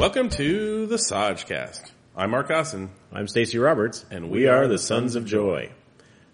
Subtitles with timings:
[0.00, 1.90] Welcome to the Sajcast.
[2.16, 2.88] I'm Mark Gossen.
[3.12, 5.72] I'm Stacy Roberts, And we are the Sons of Joy.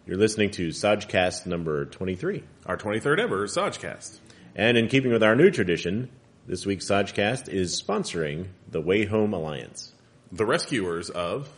[0.07, 2.45] You're listening to Sajcast number 23.
[2.65, 4.21] our 23rd ever Sajcast.
[4.55, 6.11] And in keeping with our new tradition,
[6.47, 9.93] this week's Sajcast is sponsoring the Way Home Alliance.
[10.31, 11.49] The rescuers of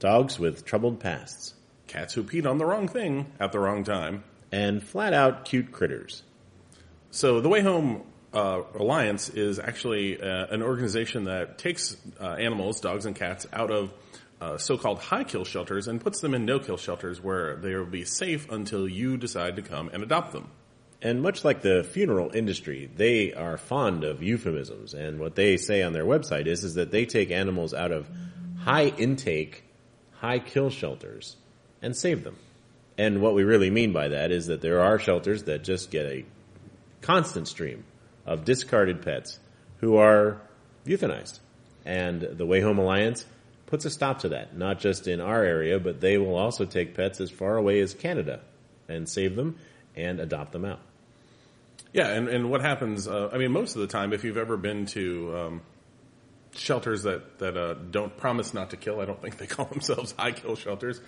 [0.00, 1.54] Dogs with troubled pasts
[1.86, 4.24] cats who peed on the wrong thing at the wrong time.
[4.50, 6.24] and flat out cute critters.
[7.12, 8.02] So the Way Home
[8.32, 13.70] uh, Alliance is actually uh, an organization that takes uh, animals, dogs and cats, out
[13.70, 13.92] of
[14.40, 17.86] uh, so-called high kill shelters and puts them in no kill shelters where they will
[17.86, 20.50] be safe until you decide to come and adopt them.
[21.00, 24.94] And much like the funeral industry, they are fond of euphemisms.
[24.94, 28.08] And what they say on their website is, is that they take animals out of
[28.58, 29.64] high intake,
[30.12, 31.36] high kill shelters
[31.82, 32.36] and save them.
[32.98, 36.06] And what we really mean by that is that there are shelters that just get
[36.06, 36.24] a
[37.02, 37.84] constant stream
[38.26, 39.38] of discarded pets
[39.78, 40.40] who are
[40.84, 41.38] euthanized.
[41.84, 43.24] And the Way Home Alliance
[43.66, 46.94] puts a stop to that, not just in our area, but they will also take
[46.94, 48.40] pets as far away as Canada
[48.88, 49.56] and save them
[49.94, 50.80] and adopt them out.
[51.92, 54.56] Yeah, and, and what happens, uh, I mean, most of the time, if you've ever
[54.56, 55.60] been to um,
[56.54, 60.14] shelters that, that uh, don't promise not to kill, I don't think they call themselves
[60.18, 61.00] high kill shelters,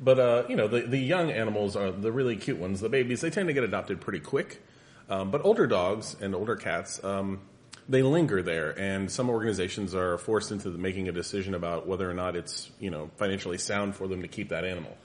[0.00, 3.20] but, uh, you know, the, the young animals are the really cute ones, the babies,
[3.20, 4.60] they tend to get adopted pretty quick.
[5.08, 7.40] Um, but older dogs and older cats, um,
[7.88, 12.14] they linger there, and some organizations are forced into making a decision about whether or
[12.14, 14.96] not it's, you know, financially sound for them to keep that animal.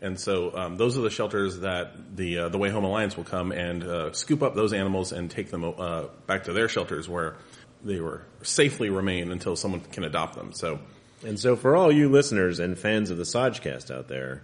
[0.00, 3.24] And so um, those are the shelters that the uh, the Way Home Alliance will
[3.24, 7.08] come and uh, scoop up those animals and take them uh, back to their shelters
[7.08, 7.36] where
[7.84, 10.52] they were safely remain until someone can adopt them.
[10.52, 10.78] So
[11.24, 14.42] And so for all you listeners and fans of the Sajcast out there,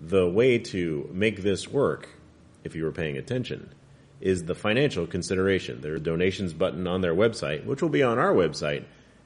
[0.00, 2.08] the way to make this work,
[2.62, 3.70] if you were paying attention,
[4.20, 5.80] is the financial consideration.
[5.80, 8.84] There's a donations button on their website, which will be on our website,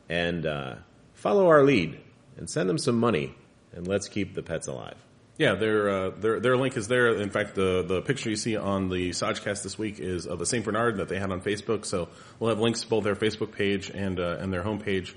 [0.08, 0.74] and uh,
[1.14, 1.98] follow our lead
[2.36, 3.34] and send them some money,
[3.72, 4.96] and let's keep the pets alive.
[5.38, 7.14] yeah, their uh, their their link is there.
[7.14, 10.46] In fact, the the picture you see on the Sajcast this week is of a
[10.46, 11.84] Saint Bernard that they had on Facebook.
[11.84, 15.14] So we'll have links to both their Facebook page and uh, and their homepage,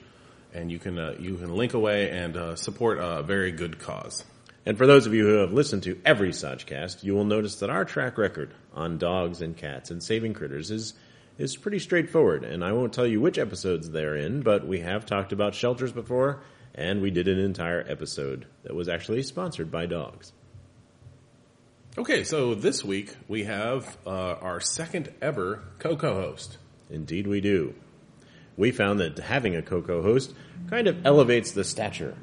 [0.54, 4.24] and you can uh, you can link away and uh, support a very good cause.
[4.66, 7.70] And for those of you who have listened to every Sajcast, you will notice that
[7.70, 10.94] our track record on dogs and cats and saving critters is
[11.38, 12.44] is pretty straightforward.
[12.44, 15.92] And I won't tell you which episodes they're in, but we have talked about shelters
[15.92, 16.44] before,
[16.76, 20.34] and we did an entire episode that was actually sponsored by dogs.
[21.98, 26.58] Okay, so this week we have uh, our second ever co-co-host.
[26.90, 27.74] Indeed, we do.
[28.56, 30.34] We found that having a co host
[30.70, 32.16] kind of elevates the stature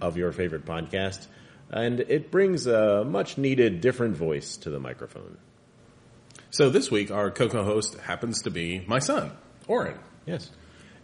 [0.00, 1.26] of your favorite podcast,
[1.70, 5.38] and it brings a much needed different voice to the microphone.
[6.50, 9.32] So this week our co-co-host happens to be my son,
[9.68, 9.98] Oren.
[10.26, 10.50] Yes.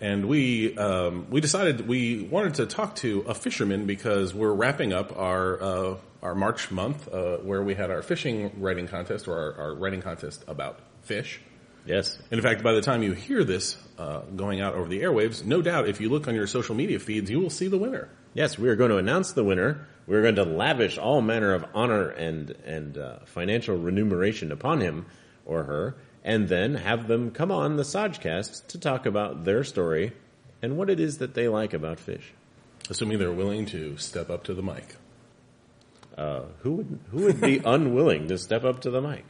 [0.01, 4.93] And we um, we decided we wanted to talk to a fisherman because we're wrapping
[4.93, 9.39] up our uh, our March month uh, where we had our fishing writing contest or
[9.39, 11.41] our, our writing contest about fish.
[11.87, 12.19] Yes.
[12.31, 15.45] And in fact, by the time you hear this uh, going out over the airwaves,
[15.45, 18.09] no doubt if you look on your social media feeds, you will see the winner.
[18.37, 19.87] Yes, we are going to announce the winner.
[20.07, 25.07] We're going to lavish all manner of honor and and uh, financial remuneration upon him
[25.47, 30.13] or her, and then have them come on the Sajcast to talk about their story
[30.61, 32.35] and what it is that they like about fish.
[32.91, 34.97] Assuming they're willing to step up to the mic.
[36.19, 39.25] Uh, who would who would be unwilling to step up to the mic?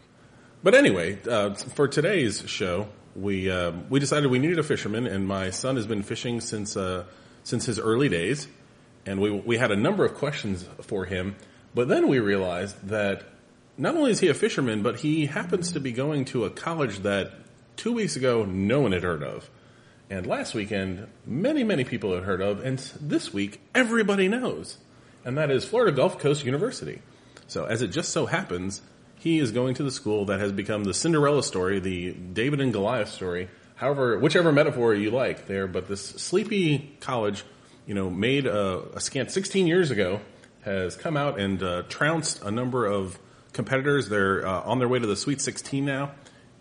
[0.64, 5.28] But anyway, uh, for today's show, we uh, we decided we needed a fisherman, and
[5.28, 7.04] my son has been fishing since uh,
[7.44, 8.48] since his early days,
[9.06, 11.36] and we we had a number of questions for him.
[11.74, 13.24] But then we realized that
[13.78, 17.00] not only is he a fisherman, but he happens to be going to a college
[17.00, 17.32] that
[17.76, 19.48] two weeks ago no one had heard of,
[20.10, 24.78] and last weekend many many people had heard of, and this week everybody knows,
[25.24, 27.00] and that is Florida Gulf Coast University.
[27.46, 28.82] So as it just so happens,
[29.18, 32.72] he is going to the school that has become the Cinderella story, the David and
[32.72, 37.44] Goliath story, however, whichever metaphor you like there, but this sleepy college,
[37.86, 40.20] you know, made a, a scant 16 years ago,
[40.62, 43.18] has come out and uh, trounced a number of
[43.52, 44.08] competitors.
[44.08, 46.12] They're uh, on their way to the Sweet 16 now,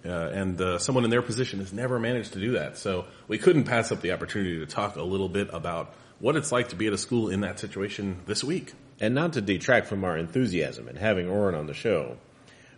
[0.06, 2.78] uh, and uh, someone in their position has never managed to do that.
[2.78, 6.52] So we couldn't pass up the opportunity to talk a little bit about what it's
[6.52, 8.74] like to be at a school in that situation this week.
[9.00, 12.18] And not to detract from our enthusiasm in having Oren on the show,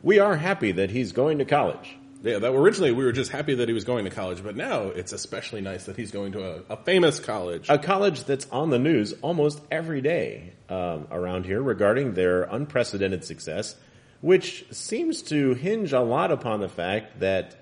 [0.01, 1.95] we are happy that he's going to college.
[2.23, 4.83] Yeah, that originally we were just happy that he was going to college, but now
[4.85, 7.69] it's especially nice that he's going to a, a famous college.
[7.69, 13.23] A college that's on the news almost every day um, around here regarding their unprecedented
[13.23, 13.75] success,
[14.21, 17.55] which seems to hinge a lot upon the fact that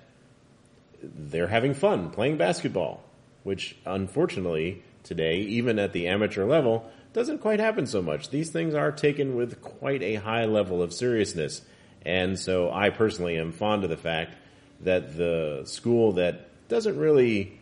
[1.02, 3.04] they're having fun playing basketball.
[3.46, 8.30] which unfortunately today, even at the amateur level, doesn't quite happen so much.
[8.30, 11.62] These things are taken with quite a high level of seriousness.
[12.04, 14.34] And so I personally am fond of the fact
[14.80, 17.58] that the school that doesn't really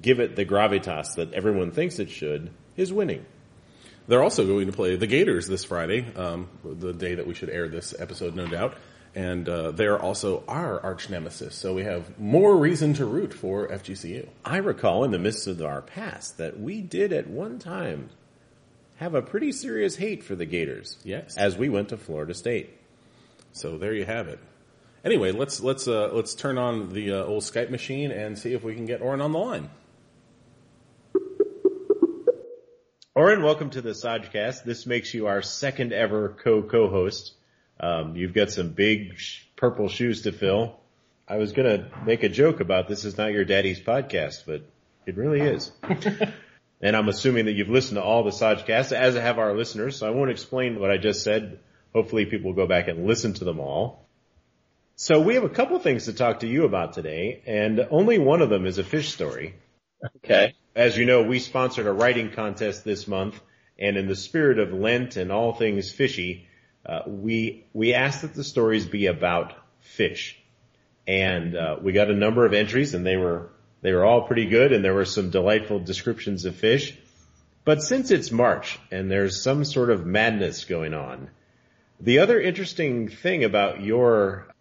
[0.00, 3.24] give it the gravitas that everyone thinks it should is winning.
[4.08, 7.50] They're also going to play the Gators this Friday, um, the day that we should
[7.50, 8.76] air this episode, no doubt.
[9.14, 13.68] And uh, they're also our arch nemesis, so we have more reason to root for
[13.68, 14.26] FGCU.
[14.42, 18.08] I recall in the midst of our past that we did at one time
[18.96, 20.96] have a pretty serious hate for the Gators.
[21.04, 21.36] Yes.
[21.36, 22.70] As we went to Florida State.
[23.52, 24.38] So there you have it.
[25.04, 28.62] Anyway, let's let's uh, let's turn on the uh, old Skype machine and see if
[28.62, 29.68] we can get Oren on the line.
[33.14, 34.62] Oren, welcome to the Sajcast.
[34.62, 37.34] This makes you our second ever co-co-host.
[37.80, 40.78] Um, you've got some big sh- purple shoes to fill.
[41.26, 44.62] I was gonna make a joke about this is not your daddy's podcast, but
[45.04, 45.72] it really is.
[46.80, 50.06] and I'm assuming that you've listened to all the Sajcasts, as have our listeners, so
[50.06, 51.58] I won't explain what I just said.
[51.92, 54.01] Hopefully people will go back and listen to them all.
[54.96, 58.42] So we have a couple things to talk to you about today, and only one
[58.42, 59.54] of them is a fish story.
[60.18, 60.54] Okay.
[60.74, 63.40] As you know, we sponsored a writing contest this month,
[63.78, 66.46] and in the spirit of Lent and all things fishy,
[66.84, 70.38] uh, we we asked that the stories be about fish,
[71.06, 73.50] and uh, we got a number of entries, and they were
[73.80, 76.96] they were all pretty good, and there were some delightful descriptions of fish.
[77.64, 81.30] But since it's March and there's some sort of madness going on,
[82.00, 84.51] the other interesting thing about your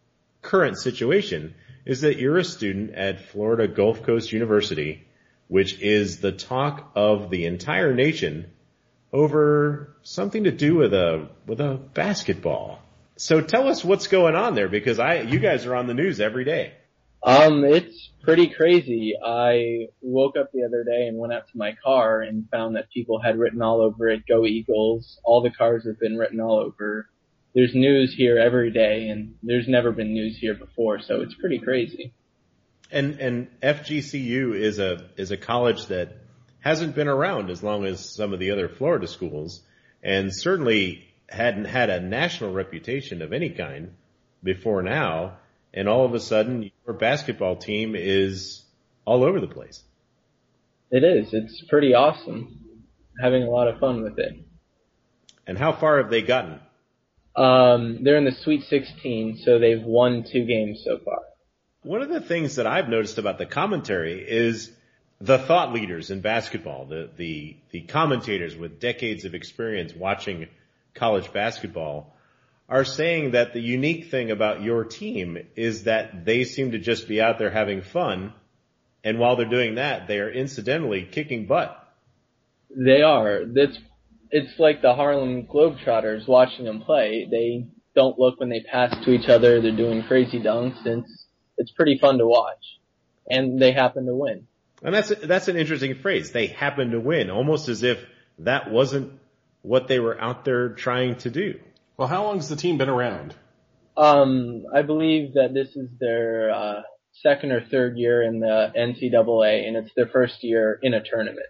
[0.41, 1.55] current situation
[1.85, 5.07] is that you're a student at Florida Gulf Coast University,
[5.47, 8.51] which is the talk of the entire nation
[9.13, 12.79] over something to do with a with a basketball.
[13.17, 16.19] So tell us what's going on there because I you guys are on the news
[16.19, 16.73] every day.
[17.23, 19.13] Um, it's pretty crazy.
[19.23, 22.89] I woke up the other day and went out to my car and found that
[22.89, 25.19] people had written all over it, go Eagles.
[25.23, 27.10] All the cars have been written all over.
[27.53, 31.59] There's news here every day and there's never been news here before, so it's pretty
[31.59, 32.13] crazy.
[32.91, 36.17] And and FGCU is a is a college that
[36.59, 39.61] hasn't been around as long as some of the other Florida schools
[40.03, 43.93] and certainly hadn't had a national reputation of any kind
[44.43, 45.37] before now.
[45.73, 48.63] And all of a sudden your basketball team is
[49.05, 49.81] all over the place.
[50.91, 51.33] It is.
[51.33, 52.59] It's pretty awesome.
[53.21, 54.33] Having a lot of fun with it.
[55.47, 56.59] And how far have they gotten?
[57.35, 61.19] Um, they're in the Sweet 16, so they've won two games so far.
[61.83, 64.71] One of the things that I've noticed about the commentary is
[65.19, 70.47] the thought leaders in basketball, the, the, the commentators with decades of experience watching
[70.93, 72.13] college basketball
[72.67, 77.07] are saying that the unique thing about your team is that they seem to just
[77.07, 78.33] be out there having fun.
[79.03, 81.77] And while they're doing that, they are incidentally kicking butt.
[82.69, 83.43] They are.
[83.45, 83.77] That's
[84.31, 87.27] it's like the Harlem Globetrotters watching them play.
[87.29, 89.61] They don't look when they pass to each other.
[89.61, 90.85] They're doing crazy dunks.
[90.85, 91.25] And it's
[91.57, 92.79] it's pretty fun to watch,
[93.29, 94.47] and they happen to win.
[94.81, 96.31] And that's that's an interesting phrase.
[96.31, 97.99] They happen to win, almost as if
[98.39, 99.19] that wasn't
[99.61, 101.59] what they were out there trying to do.
[101.97, 103.35] Well, how long has the team been around?
[103.95, 106.81] Um, I believe that this is their uh,
[107.21, 111.45] second or third year in the NCAA, and it's their first year in a tournament.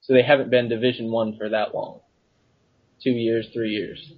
[0.00, 2.00] So they haven't been Division One for that long.
[3.02, 4.12] Two years, three years.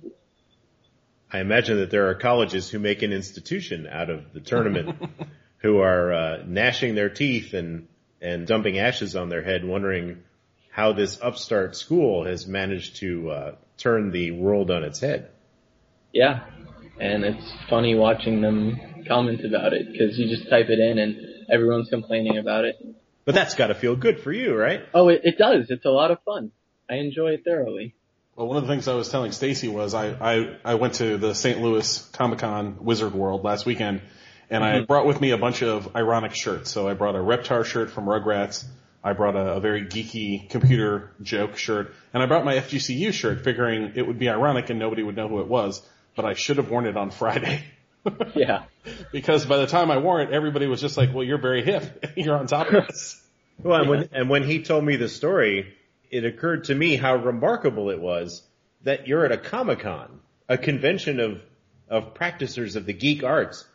[1.33, 4.97] I imagine that there are colleges who make an institution out of the tournament,
[5.59, 7.89] who are uh, gnashing their teeth and
[8.21, 10.23] and dumping ashes on their head, wondering
[10.71, 15.31] how this upstart school has managed to uh, turn the world on its head.
[16.13, 16.45] Yeah,
[16.99, 21.17] and it's funny watching them comment about it because you just type it in and
[21.51, 22.77] everyone's complaining about it.
[23.25, 24.83] But that's got to feel good for you, right?
[24.95, 25.67] Oh, it, it does.
[25.69, 26.53] It's a lot of fun.
[26.89, 27.95] I enjoy it thoroughly.
[28.37, 31.17] Well, one of the things I was telling Stacy was I, I, I went to
[31.17, 31.59] the St.
[31.59, 34.03] Louis Comic Con Wizard World last weekend
[34.51, 34.85] and I mm-hmm.
[34.85, 36.71] brought with me a bunch of ironic shirts.
[36.71, 38.67] So I brought a Reptar shirt from Rugrats.
[39.03, 43.43] I brought a, a very geeky computer joke shirt and I brought my FGCU shirt
[43.43, 45.81] figuring it would be ironic and nobody would know who it was,
[46.15, 47.65] but I should have worn it on Friday.
[48.37, 48.63] Yeah.
[49.11, 52.05] because by the time I wore it, everybody was just like, well, you're very hip.
[52.17, 53.21] you're on top of this.
[53.61, 55.75] Well, and when, and when he told me the story,
[56.11, 58.43] it occurred to me how remarkable it was
[58.83, 61.41] that you're at a Comic Con, a convention of,
[61.89, 63.67] of practicers of the geek arts,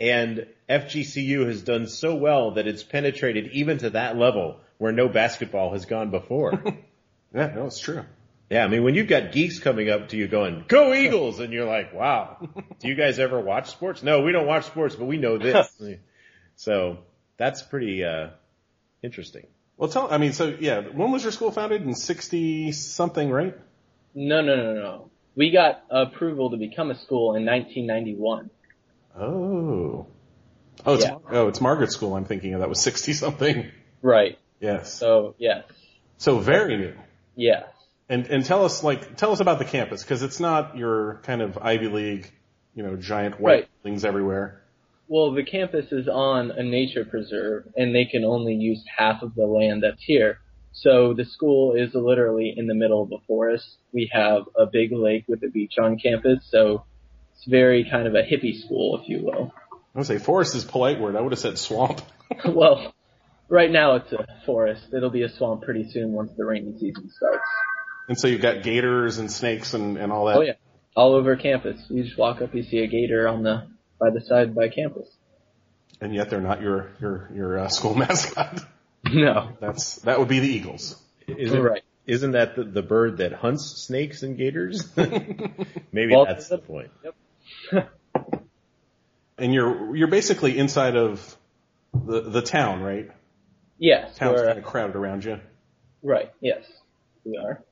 [0.00, 5.08] and FGCU has done so well that it's penetrated even to that level where no
[5.08, 6.62] basketball has gone before.
[7.34, 8.06] Yeah, no, it's true.
[8.48, 11.52] yeah, I mean, when you've got geeks coming up to you going, go Eagles, and
[11.52, 12.38] you're like, wow,
[12.80, 14.02] do you guys ever watch sports?
[14.02, 15.68] No, we don't watch sports, but we know this.
[16.56, 17.00] so
[17.36, 18.28] that's pretty, uh,
[19.02, 19.46] interesting.
[19.78, 21.82] Well, tell, I mean, so yeah, when was your school founded?
[21.82, 23.56] In 60 something, right?
[24.14, 25.10] No, no, no, no.
[25.36, 28.50] We got approval to become a school in 1991.
[29.16, 30.06] Oh.
[30.84, 31.16] Oh, it's, Yeah.
[31.30, 32.60] oh, it's Margaret School I'm thinking of.
[32.60, 33.70] That was 60 something.
[34.02, 34.38] Right.
[34.60, 34.92] Yes.
[34.94, 35.64] So, yes.
[36.18, 36.94] So very new.
[37.36, 37.64] Yes.
[38.08, 41.42] And, and tell us, like, tell us about the campus, cause it's not your kind
[41.42, 42.30] of Ivy League,
[42.74, 43.68] you know, giant white Right.
[43.82, 44.62] buildings everywhere.
[45.08, 49.34] Well, the campus is on a nature preserve, and they can only use half of
[49.34, 50.38] the land that's here.
[50.72, 53.66] So the school is literally in the middle of a forest.
[53.92, 56.84] We have a big lake with a beach on campus, so
[57.34, 59.52] it's very kind of a hippie school, if you will.
[59.94, 61.16] I would say forest is a polite word.
[61.16, 62.02] I would have said swamp.
[62.44, 62.94] well,
[63.48, 64.88] right now it's a forest.
[64.94, 67.48] It'll be a swamp pretty soon once the rainy season starts.
[68.08, 70.36] And so you've got gators and snakes and, and all that.
[70.36, 70.52] Oh yeah,
[70.94, 71.80] all over campus.
[71.88, 75.08] You just walk up, you see a gator on the by the side by campus.
[76.00, 78.64] And yet they're not your, your, your uh, school mascot.
[79.12, 81.00] No, That's, that would be the Eagles.
[81.26, 81.82] Isn't, right.
[82.06, 84.88] isn't that the, the bird that hunts snakes and gators?
[84.96, 86.90] Maybe Well, that's the point.
[89.40, 91.36] And you're, you're basically inside of
[91.94, 93.08] the, the town, right?
[93.78, 95.38] Yes, Town's we're- kind of crowded around you.
[96.02, 96.64] Right, yes,
[97.24, 97.62] we are.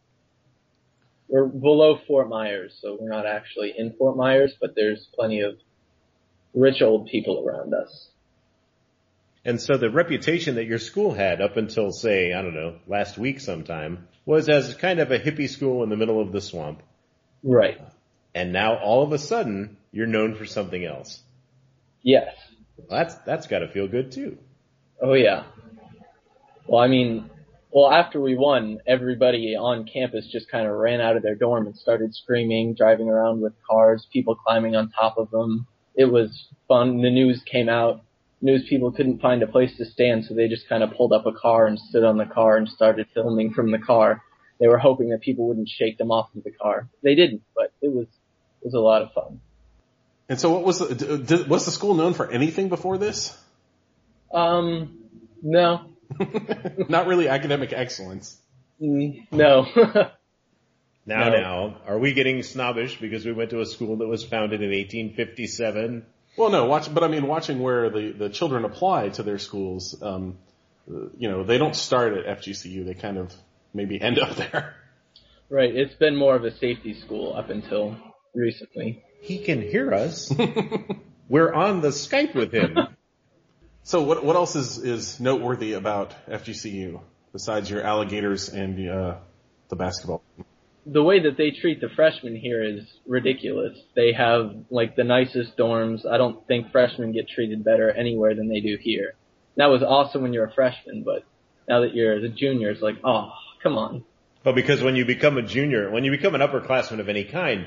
[1.28, 5.56] We're below Fort Myers, so we're not actually in Fort Myers, but there's plenty of
[6.56, 8.08] rich old people around us.
[9.44, 13.16] And so the reputation that your school had up until say, I don't know, last
[13.16, 16.82] week sometime was as kind of a hippie school in the middle of the swamp.
[17.44, 17.78] Right,
[18.34, 21.22] And now all of a sudden you're known for something else.
[22.02, 22.34] yes.
[22.76, 24.36] Well, that's, that's gotta feel good too.
[25.00, 25.44] Oh yeah.
[26.66, 27.30] Well, I mean,
[27.70, 31.66] well, after we won, everybody on campus just kind of ran out of their dorm
[31.66, 35.66] and started screaming, driving around with cars, people climbing on top of them.
[35.96, 37.00] It was fun.
[37.00, 38.02] The news came out.
[38.42, 41.26] News people couldn't find a place to stand, so they just kind of pulled up
[41.26, 44.22] a car and stood on the car and started filming from the car.
[44.60, 46.88] They were hoping that people wouldn't shake them off of the car.
[47.02, 48.06] They didn't, but it was
[48.62, 49.40] it was a lot of fun.
[50.28, 53.36] And so what was the, d- d- was the school known for anything before this?
[54.34, 54.98] Um,
[55.40, 55.96] no,
[56.88, 58.38] Not really academic excellence.
[58.80, 59.66] Mm, no.
[61.06, 61.40] Now, No.
[61.40, 64.70] now, are we getting snobbish because we went to a school that was founded in
[64.70, 66.04] 1857?
[66.36, 70.00] Well, no, watch, but I mean, watching where the, the children apply to their schools,
[70.02, 70.36] um,
[70.86, 72.84] you know, they don't start at FGCU.
[72.84, 73.32] They kind of
[73.72, 74.74] maybe end up there.
[75.48, 77.96] Right, it's been more of a safety school up until
[78.34, 79.04] recently.
[79.22, 80.32] He can hear us.
[81.28, 82.76] We're on the Skype with him.
[83.82, 87.00] So what, what else is, is noteworthy about FGCU
[87.32, 89.18] besides your alligators and, uh,
[89.68, 90.24] the basketball?
[90.86, 93.76] The way that they treat the freshmen here is ridiculous.
[93.94, 96.06] They have like the nicest dorms.
[96.06, 99.14] I don't think freshmen get treated better anywhere than they do here.
[99.56, 101.24] That was awesome when you're a freshman, but
[101.68, 104.04] now that you're a junior, it's like, oh, come on.
[104.44, 107.66] But because when you become a junior, when you become an upperclassman of any kind,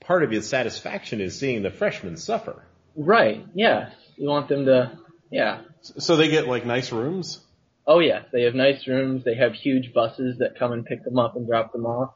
[0.00, 2.62] part of your satisfaction is seeing the freshmen suffer.
[2.94, 3.90] Right, yeah.
[4.16, 4.98] You want them to,
[5.30, 5.62] yeah.
[5.80, 7.40] So they get like nice rooms?
[7.86, 9.24] Oh yeah, they have nice rooms.
[9.24, 12.14] They have huge buses that come and pick them up and drop them off.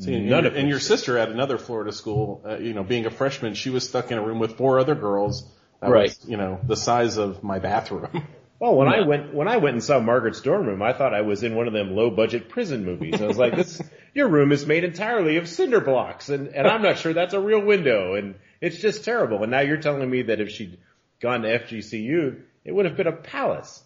[0.00, 2.82] See, and, None your, of and your sister at another Florida school, uh, you know,
[2.82, 5.48] being a freshman, she was stuck in a room with four other girls.
[5.80, 6.08] That Right.
[6.08, 8.26] Was, you know, the size of my bathroom.
[8.60, 11.20] Well, when I went when I went and saw Margaret's dorm room, I thought I
[11.20, 13.20] was in one of them low budget prison movies.
[13.20, 13.82] I was like, "This
[14.14, 17.40] your room is made entirely of cinder blocks, and and I'm not sure that's a
[17.40, 20.78] real window, and it's just terrible." And now you're telling me that if she'd
[21.20, 23.82] gone to FGCU, it would have been a palace.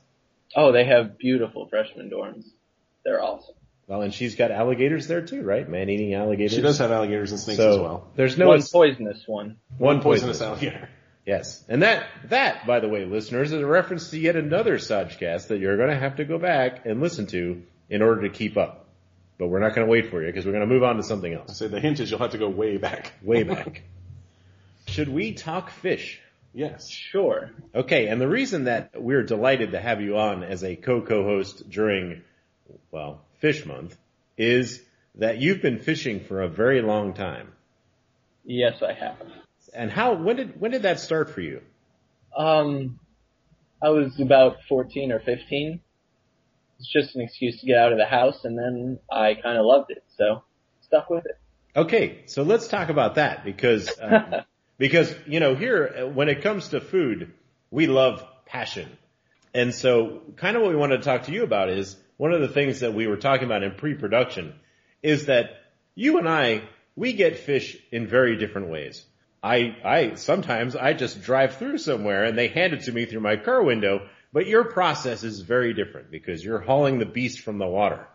[0.56, 2.44] Oh, they have beautiful freshman dorms.
[3.04, 3.54] They're awesome.
[3.86, 5.66] Well, and she's got alligators there too, right?
[5.68, 6.52] Man eating alligators.
[6.54, 8.08] she does have alligators and snakes so as well.
[8.16, 9.56] there's no one poisonous one.
[9.78, 10.62] one Poisonous poisonous.
[10.62, 10.88] alligator.
[11.24, 15.48] Yes, and that that by the way, listeners, is a reference to yet another Sajcast
[15.48, 18.56] that you're going to have to go back and listen to in order to keep
[18.56, 18.86] up.
[19.38, 21.02] But we're not going to wait for you because we're going to move on to
[21.02, 21.56] something else.
[21.56, 23.12] So the hint is you'll have to go way back.
[23.22, 23.82] Way back.
[24.86, 26.20] Should we talk fish?
[26.54, 26.88] Yes.
[26.88, 27.50] Sure.
[27.74, 32.22] Okay, and the reason that we're delighted to have you on as a co-co-host during,
[32.90, 33.96] well, Fish Month
[34.36, 34.82] is
[35.16, 37.52] that you've been fishing for a very long time.
[38.44, 39.16] Yes, I have.
[39.74, 41.60] And how, when did, when did that start for you?
[42.36, 42.98] Um,
[43.82, 45.80] I was about 14 or 15.
[46.78, 49.66] It's just an excuse to get out of the house, and then I kind of
[49.66, 50.42] loved it, so
[50.80, 51.38] stuck with it.
[51.76, 54.34] Okay, so let's talk about that because, um,
[54.78, 57.32] because, you know, here, uh, when it comes to food,
[57.70, 58.88] we love passion.
[59.52, 62.40] And so kind of what we wanted to talk to you about is one of
[62.40, 64.54] the things that we were talking about in pre-production
[65.02, 65.50] is that
[65.94, 66.62] you and I,
[66.96, 69.04] we get fish in very different ways.
[69.42, 73.20] I, I, sometimes I just drive through somewhere and they hand it to me through
[73.20, 74.08] my car window.
[74.32, 78.06] But your process is very different because you're hauling the beast from the water.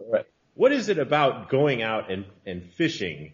[0.00, 0.26] Right.
[0.54, 3.32] What is it about going out and, and fishing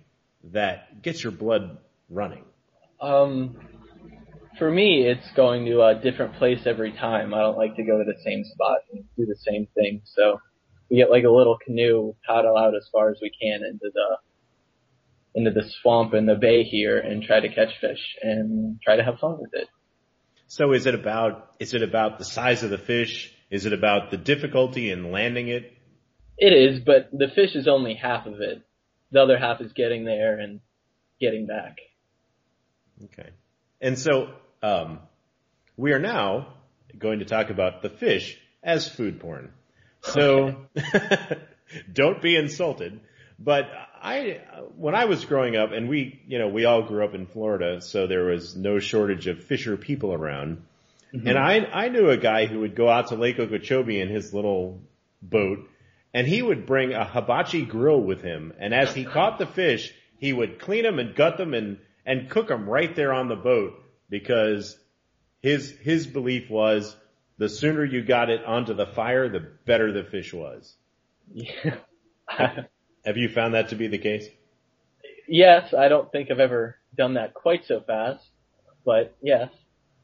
[0.53, 1.79] that gets your blood
[2.11, 2.45] running?
[3.01, 3.57] Um,
[4.59, 7.35] for me, it's going to a different place every time.
[7.35, 10.03] I don't like to go to the same spot and do the same thing.
[10.05, 10.41] So
[10.91, 14.17] we get like a little canoe, paddle out as far as we can into the
[15.37, 19.05] into the swamp in the bay here and try to catch fish and try to
[19.05, 19.69] have fun with it.
[20.49, 23.31] So is it about, is it about the size of the fish?
[23.51, 25.77] Is it about the difficulty in landing it?
[26.39, 28.63] It is, but the fish is only half of it.
[29.11, 30.61] The other half is getting there and
[31.21, 31.77] getting back.
[33.05, 33.31] Okay.
[33.81, 35.01] And so, um,
[35.77, 36.55] we are now
[36.99, 39.53] going to talk about the fish as food porn.
[40.03, 40.67] So,
[41.93, 43.01] don't be insulted.
[43.39, 43.69] But
[44.01, 44.41] I,
[44.77, 47.81] when I was growing up, and we, you know, we all grew up in Florida,
[47.81, 50.63] so there was no shortage of fisher people around.
[51.13, 51.29] Mm-hmm.
[51.29, 54.33] And I, I knew a guy who would go out to Lake Okeechobee in his
[54.33, 54.81] little
[55.21, 55.69] boat,
[56.15, 58.55] and he would bring a hibachi grill with him.
[58.59, 62.31] And as he caught the fish, he would clean them and gut them and, and
[62.31, 63.75] cook them right there on the boat
[64.09, 64.79] because
[65.43, 66.97] his, his belief was
[67.37, 70.75] the sooner you got it onto the fire, the better the fish was.
[71.33, 71.77] Yeah.
[72.29, 74.27] Have you found that to be the case?
[75.29, 78.25] Yes, I don't think I've ever done that quite so fast,
[78.85, 79.51] but yes.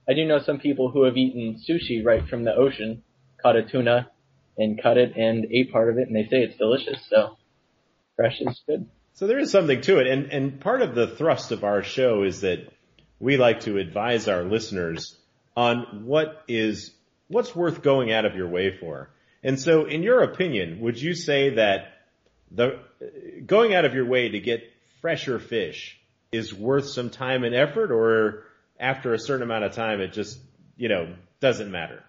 [0.08, 3.02] I do know some people who have eaten sushi right from the ocean,
[3.40, 4.10] caught a tuna
[4.58, 7.38] and cut it and ate part of it and they say it's delicious, so
[8.16, 8.88] fresh is good.
[9.14, 12.22] So there is something to it and, and part of the thrust of our show
[12.22, 12.72] is that
[13.20, 15.16] we like to advise our listeners
[15.56, 16.92] on what is,
[17.28, 19.10] what's worth going out of your way for.
[19.42, 21.92] And so in your opinion, would you say that
[22.50, 22.78] the
[23.44, 24.60] going out of your way to get
[25.00, 25.98] fresher fish
[26.30, 28.44] is worth some time and effort or
[28.78, 30.38] after a certain amount of time it just,
[30.76, 32.02] you know, doesn't matter?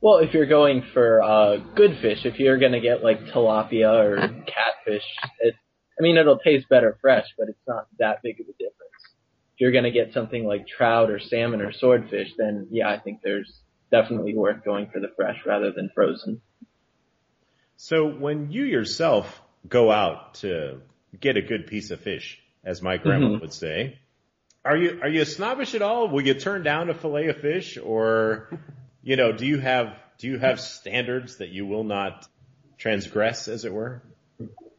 [0.00, 3.92] Well, if you're going for uh, good fish, if you're going to get like tilapia
[3.92, 5.02] or catfish,
[5.40, 5.54] it,
[5.98, 8.74] I mean, it'll taste better fresh, but it's not that big of a difference.
[9.54, 12.98] If you're going to get something like trout or salmon or swordfish, then yeah, I
[12.98, 13.52] think there's
[13.90, 16.40] definitely worth going for the fresh rather than frozen.
[17.76, 20.80] So when you yourself go out to
[21.18, 23.40] get a good piece of fish, as my grandma mm-hmm.
[23.40, 23.98] would say,
[24.64, 26.08] are you are you snobbish at all?
[26.08, 28.50] Will you turn down a fillet of fish, or
[29.02, 32.26] you know, do you have do you have standards that you will not
[32.76, 34.02] transgress, as it were?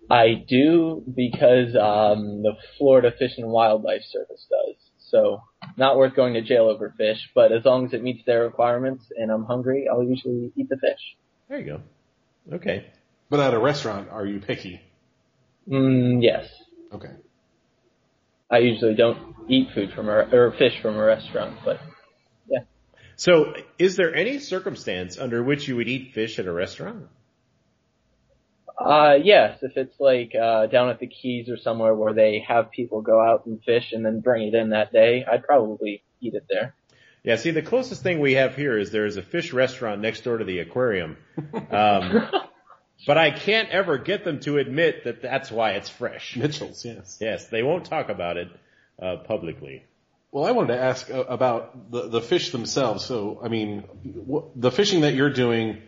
[0.10, 4.76] I do because um, the Florida Fish and Wildlife Service does.
[5.10, 5.42] So
[5.78, 9.06] not worth going to jail over fish, but as long as it meets their requirements
[9.16, 11.00] and I'm hungry, I'll usually eat the fish.
[11.48, 12.56] There you go.
[12.56, 12.86] Okay.
[13.30, 14.82] But at a restaurant, are you picky?
[15.68, 16.48] Mm, yes.
[16.92, 17.12] Okay.
[18.52, 21.80] I usually don't eat food from a, or fish from a restaurant, but
[22.50, 22.62] yeah.
[23.16, 27.08] So, is there any circumstance under which you would eat fish at a restaurant?
[28.80, 32.72] Uh, yes, if it's like, uh, down at the Keys or somewhere where they have
[32.72, 36.34] people go out and fish and then bring it in that day, I'd probably eat
[36.34, 36.74] it there.
[37.24, 40.24] Yeah, see, the closest thing we have here is there is a fish restaurant next
[40.24, 41.18] door to the aquarium.
[41.70, 42.30] Um,
[43.08, 46.38] but I can't ever get them to admit that that's why it's fresh.
[46.38, 47.18] Mitchell's, yes.
[47.20, 48.48] Yes, they won't talk about it
[49.02, 49.84] uh, publicly.
[50.32, 53.04] Well, I wanted to ask uh, about the, the fish themselves.
[53.04, 53.84] So, I mean,
[54.56, 55.82] the fishing that you're doing,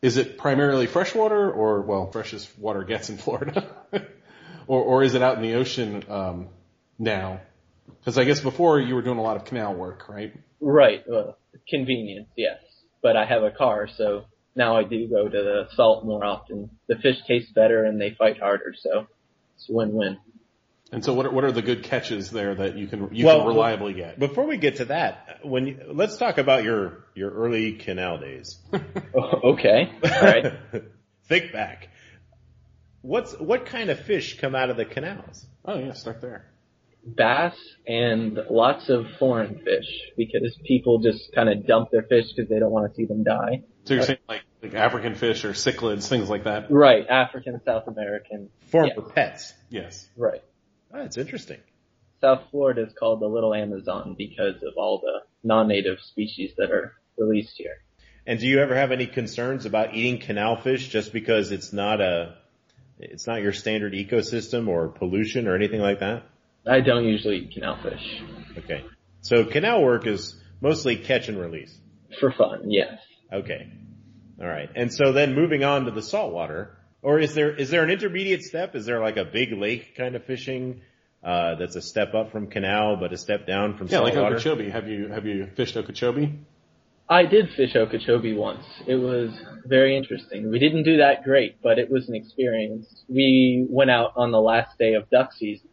[0.00, 3.68] is it primarily freshwater or, well, fresh as water gets in Florida?
[4.66, 6.48] or, or is it out in the ocean um,
[6.98, 7.40] now?
[7.98, 10.32] Because I guess before you were doing a lot of canal work, right?
[10.60, 11.02] Right.
[11.06, 11.36] Well,
[11.68, 12.58] convenience, yes.
[13.02, 16.70] But I have a car, so now I do go to the salt more often.
[16.88, 19.06] The fish taste better and they fight harder, so
[19.56, 20.18] it's win-win.
[20.90, 23.40] And so, what are, what are the good catches there that you can you well,
[23.40, 24.18] can reliably get?
[24.18, 28.58] Before we get to that, when you, let's talk about your your early canal days.
[28.74, 30.54] okay, all right.
[31.24, 31.88] Think back.
[33.02, 35.46] What's what kind of fish come out of the canals?
[35.64, 36.46] Oh yeah, start there
[37.16, 37.54] bass
[37.86, 42.58] and lots of foreign fish because people just kind of dump their fish because they
[42.58, 43.62] don't want to see them die.
[43.84, 46.70] So you're saying like, like African fish or cichlids, things like that?
[46.70, 48.50] Right, African, South American.
[48.70, 49.54] Form for pets.
[49.70, 50.08] Yes.
[50.16, 50.42] Right.
[50.92, 51.58] Ah, oh, that's interesting.
[52.20, 56.94] South Florida is called the Little Amazon because of all the non-native species that are
[57.16, 57.82] released here.
[58.26, 62.00] And do you ever have any concerns about eating canal fish just because it's not
[62.00, 62.36] a,
[62.98, 66.24] it's not your standard ecosystem or pollution or anything like that?
[66.66, 68.22] I don't usually eat canal fish.
[68.58, 68.84] Okay.
[69.22, 71.74] So canal work is mostly catch and release.
[72.20, 72.98] For fun, yes.
[73.32, 73.70] Okay.
[74.40, 74.68] All right.
[74.74, 78.42] And so then moving on to the saltwater, or is there is there an intermediate
[78.42, 78.74] step?
[78.74, 80.82] Is there like a big lake kind of fishing
[81.22, 84.22] uh, that's a step up from canal, but a step down from yeah, saltwater?
[84.22, 84.70] like Okeechobee.
[84.70, 86.32] Have you have you fished Okeechobee?
[87.10, 88.64] I did fish Okeechobee once.
[88.86, 89.30] It was
[89.64, 90.50] very interesting.
[90.50, 92.86] We didn't do that great, but it was an experience.
[93.08, 95.68] We went out on the last day of duck season,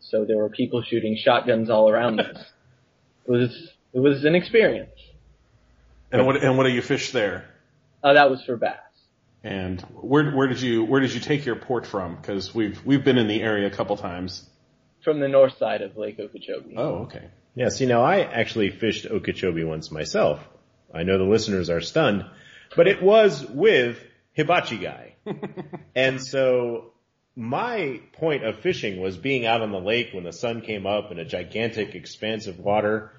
[0.00, 2.44] so there were people shooting shotguns all around us.
[3.26, 4.90] It was it was an experience.
[6.10, 7.44] And what and what do you fish there?
[8.02, 8.78] Uh, that was for bass.
[9.42, 12.16] And where where did you where did you take your port from?
[12.16, 14.46] Because we've we've been in the area a couple times.
[15.02, 16.74] From the north side of Lake Okeechobee.
[16.76, 17.28] Oh, okay.
[17.54, 20.46] Yeah, see now I actually fished Okeechobee once myself.
[20.92, 22.26] I know the listeners are stunned,
[22.76, 23.98] but it was with
[24.34, 25.14] Hibachi Guy.
[25.94, 26.92] and so
[27.34, 31.10] my point of fishing was being out on the lake when the sun came up
[31.10, 33.12] in a gigantic expanse of water.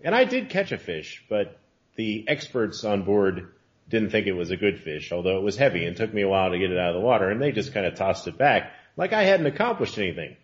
[0.00, 1.58] And I did catch a fish, but
[1.96, 3.52] the experts on board
[3.88, 6.28] didn't think it was a good fish, although it was heavy and took me a
[6.28, 8.36] while to get it out of the water and they just kind of tossed it
[8.38, 10.36] back like I hadn't accomplished anything.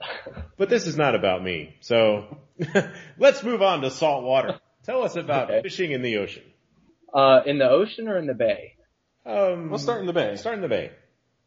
[0.56, 1.76] But this is not about me.
[1.80, 2.38] So
[3.18, 4.58] let's move on to salt water.
[4.84, 5.62] Tell us about Okay.
[5.62, 6.42] fishing in the ocean.
[7.14, 8.74] Uh, in the ocean or in the bay?
[9.24, 10.36] Um, Let's start in the bay.
[10.36, 10.90] Start in the bay.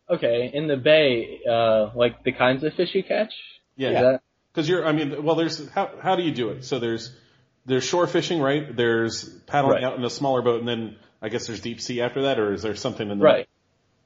[0.10, 3.32] Okay, in the bay, uh, like the kinds of fish you catch?
[3.76, 4.22] Yeah, Is that-
[4.54, 6.64] Because you're, I mean, well, there's how how do you do it?
[6.66, 7.16] So there's
[7.66, 8.76] there's shore fishing, right?
[8.76, 9.84] There's paddling Right.
[9.84, 12.54] out in a smaller boat, and then I guess there's deep sea after that, or
[12.54, 13.48] is there something in the Right.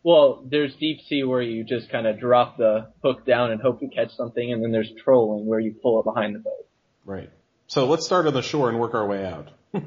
[0.04, 3.82] Well, there's deep sea where you just kind of drop the hook down and hope
[3.82, 6.68] you catch something, and then there's trolling where you pull it behind the boat.
[7.06, 7.30] Right.
[7.68, 9.50] So let's start on the shore and work our way out.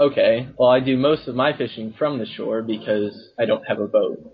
[0.00, 3.80] Okay, well I do most of my fishing from the shore because I don't have
[3.80, 4.32] a boat.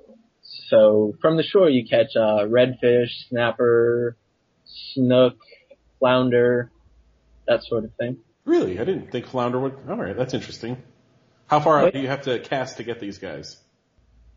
[0.68, 4.14] So from the shore you catch uh, redfish, snapper,
[4.92, 5.38] snook,
[5.98, 6.70] flounder,
[7.46, 8.18] that sort of thing.
[8.44, 9.74] Really, I didn't think flounder would.
[9.88, 10.76] All right, that's interesting.
[11.54, 13.56] How far out do you have to cast to get these guys?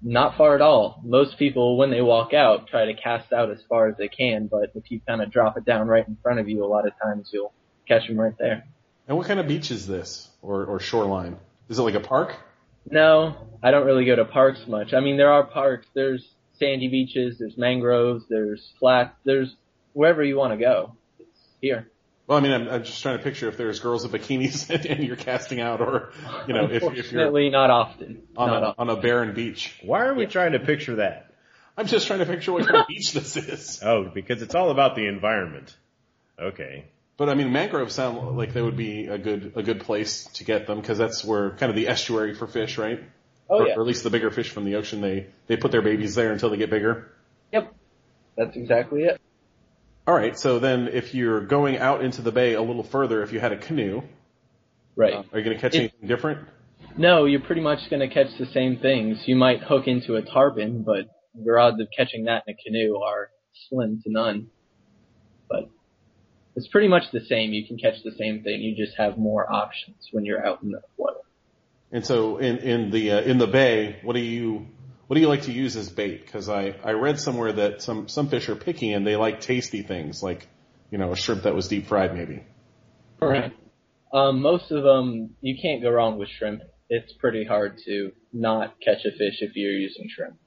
[0.03, 1.01] Not far at all.
[1.03, 4.45] Most people, when they walk out, try to cast out as far as they can,
[4.45, 6.86] but if you kind of drop it down right in front of you, a lot
[6.86, 7.53] of times you'll
[7.88, 8.67] catch them right there.
[9.08, 11.38] And what kind of beach is this, or or shoreline?
[11.69, 12.36] Is it like a park?
[12.88, 14.93] No, I don't really go to parks much.
[14.93, 15.88] I mean, there are parks.
[15.95, 16.23] There's
[16.60, 17.39] sandy beaches.
[17.39, 18.25] There's mangroves.
[18.30, 19.15] There's flats.
[19.25, 19.56] There's
[19.93, 20.95] wherever you want to go.
[21.19, 21.89] It's here.
[22.28, 24.86] Well, I mean, I'm, I'm just trying to picture if there's girls in bikinis and,
[24.86, 26.12] and you're casting out, or
[26.46, 28.24] you know, if, if you're Unfortunately, not often.
[28.36, 28.90] on not a often.
[28.90, 29.74] on a barren beach.
[29.82, 31.32] Why are we trying to picture that?
[31.78, 33.82] I'm just trying to picture what kind of beach this is.
[33.88, 35.76] Oh, because it's all about the environment.
[36.40, 36.86] Okay.
[37.16, 40.44] But I mean, mangroves sound like they would be a good a good place to
[40.44, 43.02] get them because that's where kind of the estuary for fish, right?
[43.50, 43.76] Oh or, yeah.
[43.76, 46.32] or at least the bigger fish from the ocean, they they put their babies there
[46.32, 47.12] until they get bigger.
[47.54, 47.74] Yep.
[48.36, 49.22] That's exactly it.
[50.08, 53.34] All right, so then if you're going out into the bay a little further, if
[53.34, 54.04] you had a canoe,
[54.96, 55.13] Right.
[55.13, 56.48] are you going to catch anything different?
[56.98, 59.28] No, you're pretty much going to catch the same things.
[59.28, 62.96] You might hook into a tarpon, but your odds of catching that in a canoe
[62.96, 63.30] are
[63.67, 64.48] slim to none.
[65.50, 65.70] But
[66.56, 67.52] it's pretty much the same.
[67.52, 68.62] You can catch the same thing.
[68.62, 71.20] You just have more options when you're out in the water.
[71.91, 74.67] And so in in the uh, in the bay, what do you
[75.08, 76.26] what do you like to use as bait?
[76.26, 79.82] Because I I read somewhere that some some fish are picky and they like tasty
[79.82, 80.48] things, like
[80.91, 82.43] you know a shrimp that was deep fried, maybe.
[83.20, 83.54] Right.
[84.13, 86.62] Um, most of them, you can't go wrong with shrimp.
[86.89, 90.38] It's pretty hard to not catch a fish if you're using shrimp.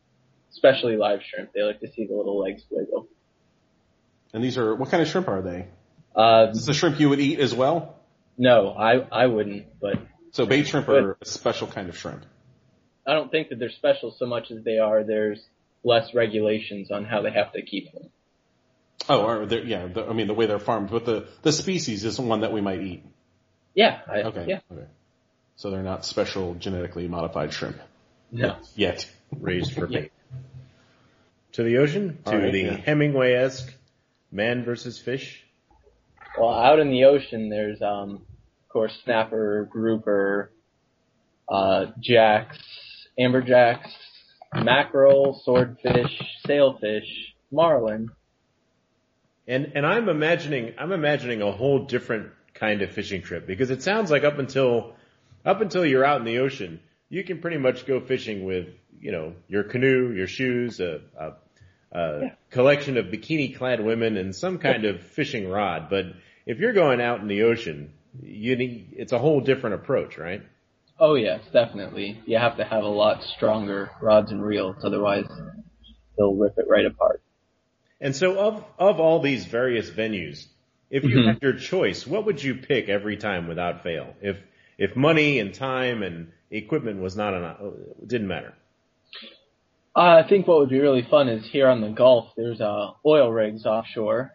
[0.50, 1.52] Especially live shrimp.
[1.52, 3.08] They like to see the little legs wiggle.
[4.32, 5.66] And these are what kind of shrimp are they?
[6.14, 7.96] Uh, Is this a shrimp you would eat as well?
[8.38, 9.98] no, I, I wouldn't, but
[10.32, 12.24] So bait shrimp are a special kind of shrimp.
[13.10, 15.40] I don't think that they're special so much as they are there's
[15.82, 18.08] less regulations on how they have to keep them.
[19.08, 22.04] Oh, or they're, yeah, the, I mean the way they're farmed, but the the species
[22.04, 23.04] is one that we might eat.
[23.74, 24.44] Yeah, I, Okay.
[24.46, 24.86] yeah, Okay.
[25.56, 27.78] So they're not special genetically modified shrimp
[28.30, 28.56] no.
[28.76, 29.10] yet.
[29.38, 30.00] Raised for Yeah.
[30.02, 30.12] bait.
[31.52, 32.18] To the ocean?
[32.26, 32.76] To All right, the yeah.
[32.76, 33.74] Hemingway-esque
[34.30, 35.44] man versus fish?
[36.38, 38.22] Well, out in the ocean, there's, um,
[38.62, 40.52] of course, snapper, grouper,
[41.48, 42.58] uh, jacks,
[43.20, 43.90] amberjacks,
[44.54, 48.10] mackerel, swordfish, sailfish, marlin.
[49.46, 53.82] And and I'm imagining I'm imagining a whole different kind of fishing trip because it
[53.82, 54.94] sounds like up until
[55.44, 58.68] up until you're out in the ocean, you can pretty much go fishing with
[59.00, 61.32] you know your canoe, your shoes, a, a,
[61.92, 62.34] a Yeah.
[62.50, 65.88] collection of bikini clad women, and some kind of fishing rod.
[65.90, 66.06] But
[66.46, 70.42] if you're going out in the ocean, you need it's a whole different approach, right?
[71.00, 72.22] Oh yes, definitely.
[72.26, 75.24] You have to have a lot stronger rods and reels, otherwise
[76.18, 77.22] they'll rip it right apart.
[78.00, 80.46] And so of of all these various venues,
[80.90, 81.24] if you Mhm.
[81.24, 84.14] had your choice, what would you pick every time without fail?
[84.20, 84.38] If
[84.78, 88.54] if money and time and equipment was not an didn't matter.
[89.96, 92.92] Uh, I think what would be really fun is here on the Gulf, there's uh,
[93.04, 94.32] oil rigs offshore,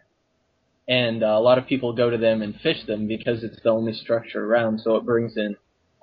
[0.88, 3.70] and uh, a lot of people go to them and fish them because it's the
[3.70, 5.56] only structure around, so it brings in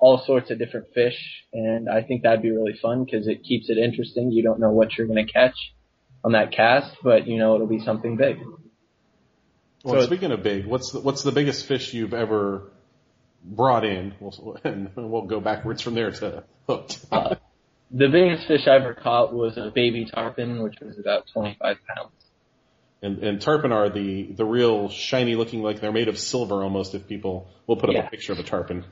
[0.04, 1.16] all sorts of different fish,
[1.54, 4.30] and I think that'd be really fun because it keeps it interesting.
[4.30, 5.54] You don't know what you're going to catch
[6.22, 8.36] on that cast, but you know it'll be something big.
[9.82, 12.70] Well, So- speaking of big, what's the, what's the biggest fish you've ever
[13.42, 14.12] brought in?
[14.20, 17.00] We'll, and we'll go backwards from there to hooked.
[17.10, 17.36] Uh,
[17.90, 22.12] the biggest fish I ever caught was a baby tarpon, which was about 25 pounds.
[23.00, 26.94] And, and tarpon are the, the real shiny looking like they're made of silver almost
[26.94, 28.06] if people will put up Yeah.
[28.06, 28.84] a picture of a tarpon.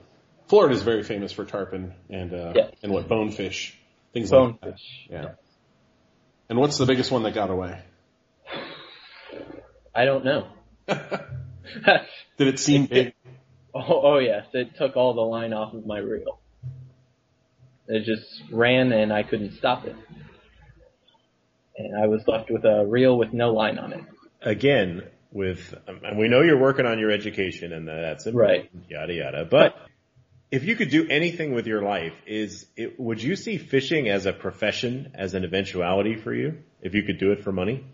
[0.53, 2.75] Florida is very famous for tarpon and, uh, Yes.
[2.83, 3.75] and what, bonefish,
[4.13, 4.61] things like that.
[4.61, 5.07] Bonefish.
[5.09, 5.31] Yeah.
[6.51, 7.81] And what's the biggest one that got away?
[9.95, 10.49] I don't know.
[12.37, 13.15] Did it seem big?
[13.75, 16.39] oh, oh yes, it took all the line off of my reel.
[17.89, 19.97] It just ran and I couldn't stop it.
[21.79, 24.05] And I was left with a reel with no line on it.
[24.43, 28.91] Again, with um, and we know you're working on your education and that's important, Right.
[28.91, 29.45] yada yada.
[29.51, 29.77] But
[30.53, 34.27] if you could do anything with your life, is it, would you see fishing as
[34.27, 36.59] a profession, as an eventuality for you?
[36.83, 37.85] If you could do it for money?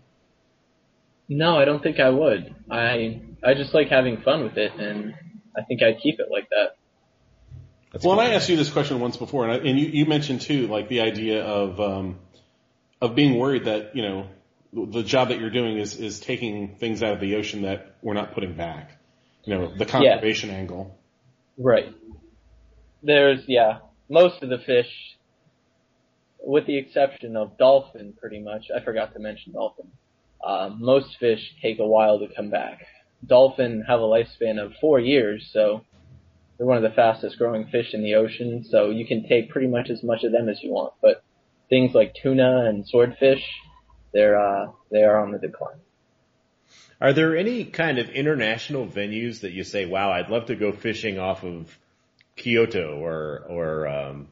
[1.29, 2.53] No, I don't think I would.
[2.69, 5.13] I I just like having fun with it, and
[5.55, 6.75] I think I'd keep it like that.
[7.93, 8.23] That's Well, cool.
[8.23, 10.67] and I asked you this question once before, and, I, and you, you mentioned too,
[10.67, 12.19] like the idea of um,
[12.99, 14.27] of being worried that you know
[14.73, 18.15] the job that you're doing is is taking things out of the ocean that we're
[18.15, 18.97] not putting back.
[19.45, 20.97] You know, the conservation angle.
[21.57, 21.93] Right.
[23.01, 24.89] There's yeah, most of the fish,
[26.43, 28.65] with the exception of dolphin, pretty much.
[28.75, 29.91] I forgot to mention dolphin.
[30.43, 32.85] Uh, most fish take a while to come back.
[33.25, 35.83] Dolphin have a lifespan of four years, so
[36.57, 38.65] they're one of the fastest growing fish in the ocean.
[38.69, 40.93] So you can take pretty much as much of them as you want.
[41.01, 41.23] But
[41.69, 43.43] things like tuna and swordfish,
[44.13, 45.77] they're uh, they are on the decline.
[47.01, 50.71] Are there any kind of international venues that you say, "Wow, I'd love to go
[50.71, 51.77] fishing off of
[52.39, 54.27] Kyoto or or um,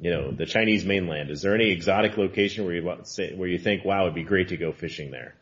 [0.00, 1.30] you know the Chinese mainland"?
[1.30, 4.48] Is there any exotic location where you say where you think, "Wow, it'd be great
[4.48, 5.34] to go fishing there"?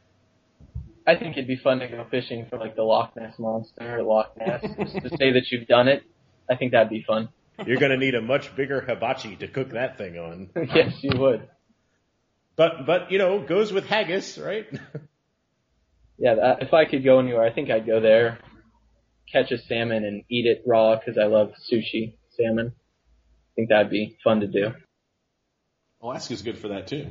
[1.07, 4.03] I think it'd be fun to go fishing for like the Loch Ness monster or
[4.03, 6.03] Loch Ness, just to say that you've done it.
[6.51, 7.29] I think that'd be fun.
[7.67, 10.51] You're going to need a much bigger hibachi to cook that thing on.
[10.75, 11.49] yes, you would.
[12.57, 14.67] But but you know, goes with haggis, right?
[16.19, 18.39] Yeah, that, if I could go anywhere, I think I'd go there,
[19.33, 22.73] catch a salmon and eat it raw because I love sushi salmon.
[22.77, 24.73] I think that'd be fun to do.
[26.03, 27.07] Alaska's good for that too.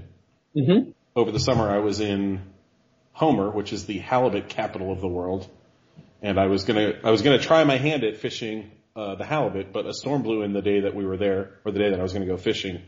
[0.53, 2.41] hmm Over the summer, I was in
[3.13, 5.49] Homer, which is the halibut capital of the world,
[6.21, 9.73] and I was gonna I was gonna try my hand at fishing uh, the halibut,
[9.73, 11.99] but a storm blew in the day that we were there, or the day that
[11.99, 12.81] I was gonna go fishing,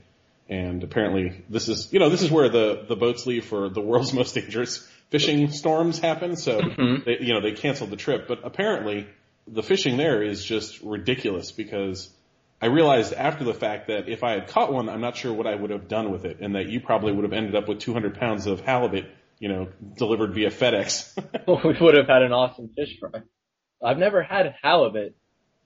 [0.47, 3.81] and apparently this is you know this is where the the boats leave for the
[3.81, 6.35] world's most dangerous fishing storms happen.
[6.37, 7.03] So Mhm.
[7.05, 9.07] they, you know they canceled the trip, but apparently
[9.53, 12.13] the fishing there is just ridiculous because.
[12.61, 15.47] I realized after the fact that if I had caught one, I'm not sure what
[15.47, 17.79] I would have done with it, and that you probably would have ended up with
[17.79, 19.05] 200 pounds of halibut,
[19.39, 21.15] you know, delivered via FedEx.
[21.47, 23.21] we would have had an awesome fish fry.
[23.81, 25.15] I've never had halibut.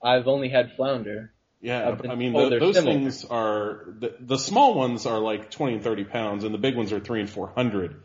[0.04, 1.34] I've only had flounder.
[1.62, 2.94] yeah, I mean, the, those similar.
[2.94, 6.76] things are the, the small ones are like 20 and 30 pounds, and the big
[6.76, 8.04] ones are three and 400.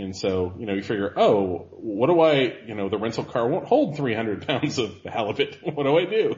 [0.00, 3.46] And so, you know, you figure, oh, what do I, you know, the rental car
[3.46, 5.58] won't hold 300 pounds of halibut.
[5.74, 6.36] What do I do?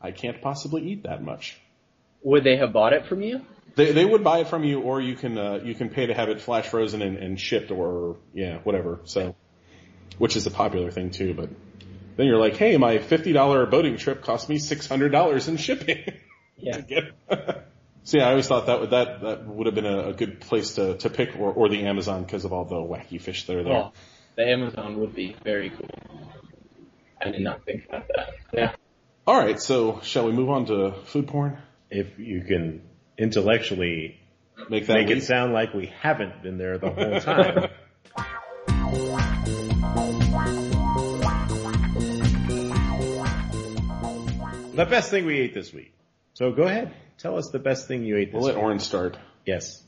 [0.00, 1.60] I can't possibly eat that much.
[2.22, 3.44] Would they have bought it from you?
[3.76, 6.14] They they would buy it from you, or you can uh, you can pay to
[6.14, 9.00] have it flash frozen and, and shipped, or yeah, whatever.
[9.04, 9.36] So,
[10.18, 11.34] which is a popular thing too.
[11.34, 11.50] But
[12.16, 15.56] then you're like, hey, my fifty dollar boating trip cost me six hundred dollars in
[15.56, 16.04] shipping.
[16.62, 16.82] Yeah.
[18.04, 18.08] To get.
[18.08, 20.40] so yeah, I always thought that would that that would have been a, a good
[20.40, 23.56] place to to pick, or or the Amazon because of all the wacky fish that
[23.56, 23.72] are there.
[23.72, 23.92] Oh,
[24.36, 25.88] the Amazon would be very cool.
[27.20, 28.30] I did not think about that.
[28.52, 28.72] Yeah.
[29.26, 31.58] All right, so shall we move on to food porn?
[31.90, 32.82] If you can
[33.18, 34.18] intellectually
[34.68, 35.18] Make that make leap?
[35.18, 37.70] it sound like we haven't been there the whole time.
[44.74, 45.92] the best thing we ate this week.
[46.40, 48.64] So go ahead, tell us the best thing you ate this We'll let week.
[48.64, 49.18] Oren start.
[49.44, 49.84] Yes.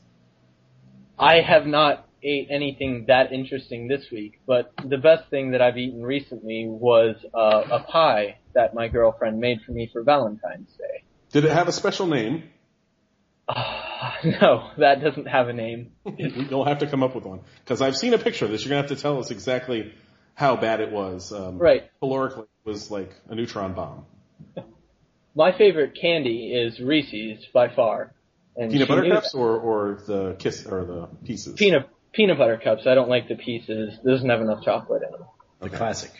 [1.17, 5.79] I have not ate anything that interesting this week, but the best thing that I've
[5.79, 11.03] eaten recently was uh, a pie that my girlfriend made for me for Valentine's Day.
[11.31, 12.43] Did it have a special name?
[13.49, 15.93] Ah, no, that doesn't have a name.
[16.17, 18.63] You'll have to come up with one because I've seen a picture of this.
[18.63, 19.91] You're gonna have to tell us exactly
[20.35, 21.33] how bad it was.
[21.33, 21.89] Um, Right.
[21.99, 24.05] Calorically, it was like a neutron bomb.
[25.35, 28.13] My favorite candy is Reese's by far.
[28.55, 31.55] And Peanut she butter cups or or the kiss or the pieces.
[31.55, 32.85] Peanut peanut butter cups.
[32.85, 33.97] I don't like the pieces.
[34.05, 35.27] Doesn't have enough chocolate in them.
[35.59, 36.11] The classic.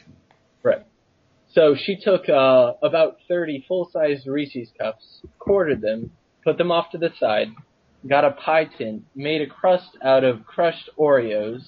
[0.63, 0.83] Right.
[1.53, 6.11] So she took uh, about 30 full-sized Reese's cups, quartered them,
[6.43, 7.49] put them off to the side,
[8.07, 11.61] got a pie tin, made a crust out of crushed Oreos,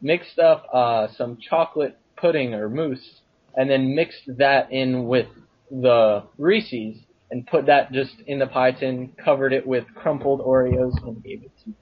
[0.00, 3.20] mixed up uh, some chocolate pudding or mousse,
[3.56, 5.26] and then mixed that in with
[5.70, 6.98] the Reese's
[7.30, 11.42] and put that just in the pie tin, covered it with crumpled Oreos, and gave
[11.42, 11.74] it to me.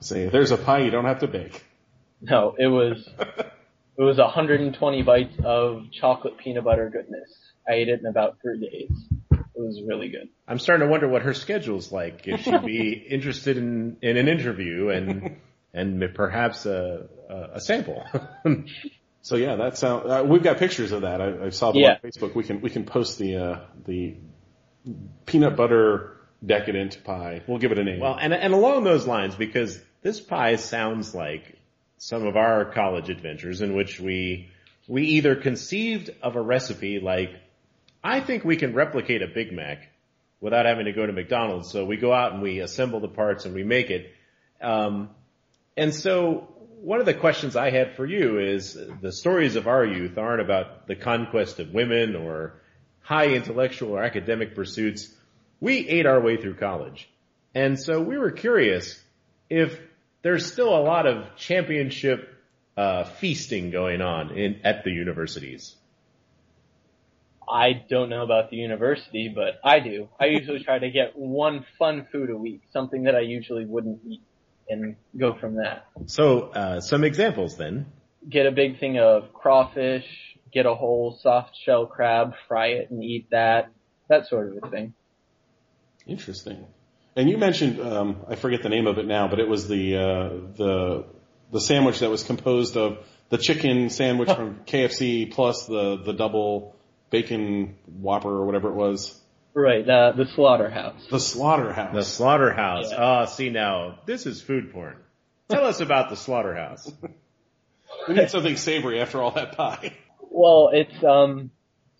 [0.00, 1.64] Say, there's a pie, you don't have to bake.
[2.20, 7.36] No, it was it was 120 bites of chocolate peanut butter goodness.
[7.68, 8.90] I ate it in about three days.
[9.32, 10.28] It was really good.
[10.46, 12.26] I'm starting to wonder what her schedule's like.
[12.26, 15.36] If she'd be interested in, in an interview and
[15.74, 18.04] and perhaps a a, a sample.
[19.22, 20.10] So yeah, that sound.
[20.10, 21.20] Uh, we've got pictures of that.
[21.20, 21.96] I, I saw them Yeah.
[22.02, 22.34] on Facebook.
[22.34, 24.16] We can we can post the uh, the
[25.26, 27.42] peanut butter decadent pie.
[27.46, 28.00] We'll give it a name.
[28.00, 31.56] well, and and along those lines, because this pie sounds like
[31.98, 34.48] some of our college adventures in which we
[34.86, 37.30] we either conceived of a recipe like
[38.02, 39.88] I think we can replicate a Big Mac
[40.40, 41.68] without having to go to McDonald's.
[41.70, 44.12] So we go out and we assemble the parts and we make it.
[44.62, 45.10] Um,
[45.76, 46.48] and so
[46.80, 50.40] one of the questions I had for you is the stories of our youth aren't
[50.40, 52.60] about the conquest of women or
[53.00, 55.12] high intellectual or academic pursuits.
[55.60, 57.08] We ate our way through college.
[57.54, 59.02] And so we were curious
[59.50, 59.80] if
[60.22, 62.34] there's still a lot of championship
[62.76, 65.74] uh, feasting going on in, at the universities.
[67.50, 70.08] I don't know about the university, but I do.
[70.20, 74.00] I usually try to get one fun food a week, something that I usually wouldn't
[74.06, 74.20] eat,
[74.68, 75.86] and go from that.
[76.06, 77.86] So uh, some examples then.
[78.28, 80.06] Get a big thing of crawfish,
[80.52, 83.70] get a whole soft shell crab, fry it and eat that,
[84.08, 84.94] that sort of a thing.
[86.06, 86.66] Interesting.
[87.16, 89.96] And you mentioned um, I forget the name of it now, but it was the
[89.96, 91.04] uh, the
[91.50, 96.76] the sandwich that was composed of the chicken sandwich from KFC plus the the double
[97.10, 99.20] bacon Whopper or whatever it was.
[99.58, 101.04] Right, uh, the slaughterhouse.
[101.10, 101.92] The slaughterhouse.
[101.92, 102.92] The slaughterhouse.
[102.92, 102.96] Yeah.
[102.96, 104.98] Ah, see now, this is food porn.
[105.48, 106.88] Tell us about the slaughterhouse.
[108.08, 109.96] we need something savory after all that pie.
[110.20, 111.50] Well, it's um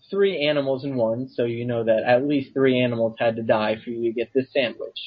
[0.09, 3.75] three animals in one, so you know that at least three animals had to die
[3.83, 4.97] for you to get this sandwich.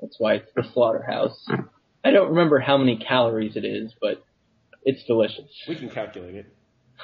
[0.00, 1.46] That's why it's the slaughterhouse.
[2.04, 4.20] I don't remember how many calories it is, but
[4.82, 5.46] it's delicious.
[5.68, 6.46] We can calculate it.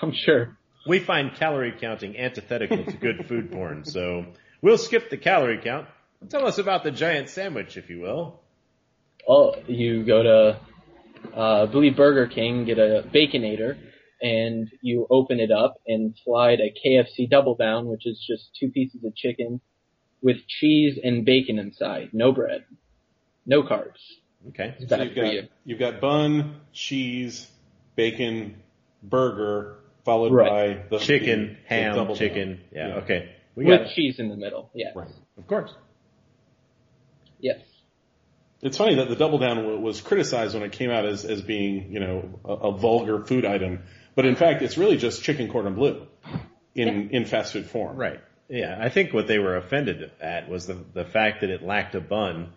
[0.03, 0.59] I'm sure.
[0.89, 4.27] We find calorie counting antithetical to good food porn, so
[4.67, 5.87] we'll skip the calorie count.
[6.29, 8.41] Tell us about the giant sandwich, if you will.
[9.29, 10.61] Oh, you go to
[11.37, 13.77] uh, I believe Burger King, get a Baconator,
[14.21, 18.71] and you open it up and slide a KFC double down, which is just two
[18.71, 19.61] pieces of chicken
[20.23, 22.11] with cheese and bacon inside.
[22.13, 22.65] No bread.
[23.47, 24.01] No carbs.
[24.49, 24.75] Okay.
[24.81, 25.43] It's So you've got you.
[25.65, 27.49] you've got bun, cheese,
[27.95, 28.57] bacon,
[29.03, 30.89] burger, followed Right.
[30.91, 32.19] by the Chicken, the- the ham, double down.
[32.19, 32.61] chicken.
[32.73, 32.95] Yeah, Yeah.
[32.97, 33.29] okay.
[33.57, 33.95] We got With it.
[33.95, 34.71] cheese in the middle.
[34.75, 34.95] Yes.
[34.95, 35.09] Right.
[35.39, 35.75] Of course.
[37.41, 37.59] Yes.
[38.63, 41.93] It's funny that the double down was criticized when it came out as, as being,
[41.93, 43.81] you know, a, a vulgar food item.
[44.15, 46.07] But in fact, it's really just chicken cordon bleu
[46.75, 47.97] in, in fast food form.
[47.97, 48.21] Right.
[48.49, 51.97] Yeah, I think what they were offended at was the the fact that it lacked
[51.97, 52.53] a bun,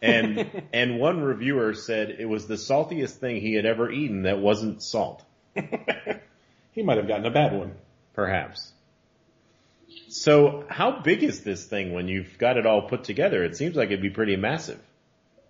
[0.00, 4.38] and and one reviewer said it was the saltiest thing he had ever eaten that
[4.38, 5.22] wasn't salt.
[6.72, 7.74] He might have gotten a bad one.
[8.14, 8.72] Perhaps.
[10.14, 13.42] So, how big is this thing when you've got it all put together?
[13.42, 14.80] It seems like it'd be pretty massive.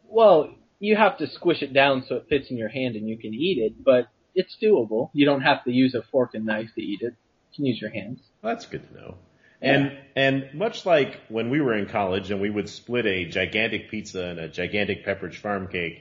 [0.09, 3.19] Well, you have to squish it down so it fits in your hand and you
[3.19, 5.11] can eat it, but it's doable.
[5.13, 7.13] You don't have to use a fork and knife to eat it.
[7.53, 8.21] You can use your hands.
[8.41, 9.15] Well, that's good to know.
[9.61, 13.91] And and much like when we were in college and we would split a gigantic
[13.91, 16.01] pizza and a gigantic Pepperidge Farm cake,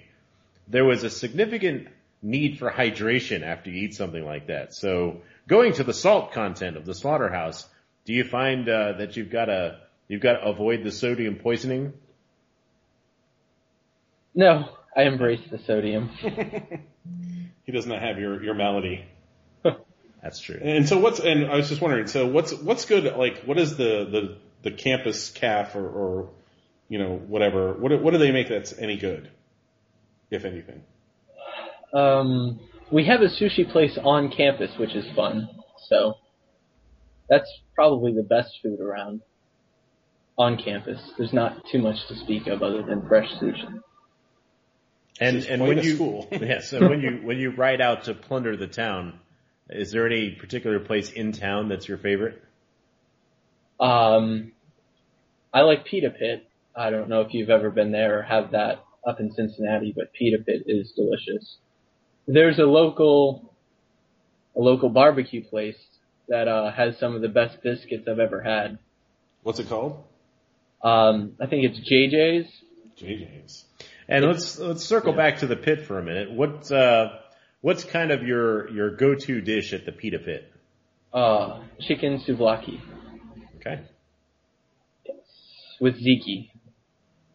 [0.70, 1.90] there was a significant
[2.22, 4.74] need for hydration after you eat something like that.
[4.74, 7.68] So going to the salt content of the slaughterhouse,
[8.06, 11.94] do you find uh, that you've got to you've got to avoid the sodium poisoning?
[14.36, 16.10] No, I embrace the sodium.
[17.64, 19.06] He does not have your, your malady.
[20.22, 20.60] That's true.
[20.62, 23.78] And so what's, and I was just wondering, so what's, what's good, like, what is
[23.78, 26.30] the, the, the campus calf or, or,
[26.90, 29.30] you know, whatever, what, do- what do they make that's any good?
[30.30, 30.84] If anything.
[31.94, 32.60] Um,
[32.92, 35.48] we have a sushi place on campus, which is fun.
[35.88, 36.16] So
[37.30, 39.22] that's probably the best food around
[40.38, 41.00] on campus.
[41.18, 43.82] There's not too much to speak of other than fresh sushi.
[45.20, 46.28] And and when you school.
[46.32, 49.20] yeah, so when you when you ride out to plunder the town,
[49.70, 52.42] is there any particular place in town that's your favorite?
[53.80, 54.54] Um,
[55.54, 56.48] I like Pita Pit.
[56.76, 60.12] I don't know if you've ever been there or have that up in Cincinnati, but
[60.14, 61.58] Pita Pit is delicious.
[62.28, 63.54] There's a local,
[64.56, 65.78] a local barbecue place
[66.28, 68.80] that uh, has some of the best biscuits I've ever had.
[69.44, 70.04] What's it called?
[70.84, 72.48] Um, I think it's JJ's.
[72.98, 73.66] JJ's.
[74.08, 76.32] And let's let's circle back to the pit for a minute.
[76.32, 77.14] What uh,
[77.62, 80.52] what's kind of your your go to dish at the pita pit?
[81.14, 82.82] Uh, chicken souvlaki
[83.58, 83.82] Okay.
[85.06, 85.16] Yes.
[85.80, 86.50] with ziki.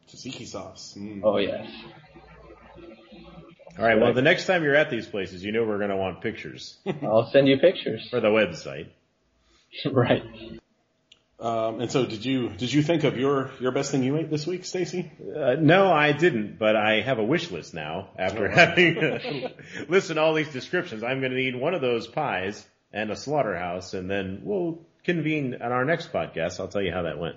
[0.09, 0.95] Tzatziki sauce.
[0.99, 1.20] Mm.
[1.22, 1.66] Oh yes.
[3.79, 3.99] All right.
[4.01, 6.76] Well, the next time you're at these places, you know we're going to want pictures
[7.03, 8.09] I'll send you pictures.
[8.11, 8.89] for the website.
[9.93, 10.22] right.
[11.41, 14.29] Um, and so, did you did you think of your your best thing you ate
[14.29, 15.12] this week, Stacy?
[15.20, 18.09] Uh, no, I didn't, but I have a wish list now.
[18.18, 18.57] After Oh, wow.
[18.57, 19.49] having
[19.89, 23.16] listened to all these descriptions, I'm going to need one of those pies and a
[23.16, 26.59] slaughterhouse, and then we'll convene on our next podcast.
[26.59, 27.37] I'll tell you how that went.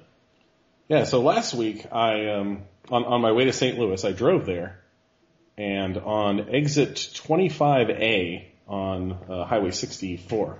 [0.88, 1.04] Yeah.
[1.04, 3.78] So last week, I um, on on my way to St.
[3.78, 4.81] Louis, I drove there,
[5.62, 10.58] and on exit 25A on uh, Highway 64,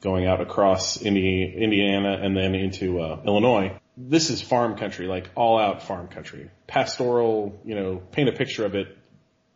[0.00, 3.76] going out across Indi- Indiana and then into uh, Illinois.
[3.96, 7.60] This is farm country, like all out farm country, pastoral.
[7.64, 8.96] You know, paint a picture of it.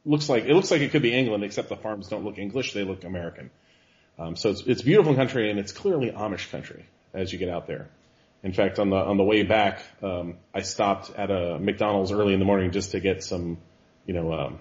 [0.04, 2.72] Looks like it looks like it could be England, except the farms don't look English;
[2.72, 3.50] they look American.
[4.18, 6.84] Um, so it's it's beautiful country, and it's clearly Amish country
[7.14, 7.88] as you get out there.
[8.42, 12.32] In fact, on the on the way back, um, I stopped at a McDonald's early
[12.32, 13.58] in the morning just to get some,
[14.08, 14.58] you know, um,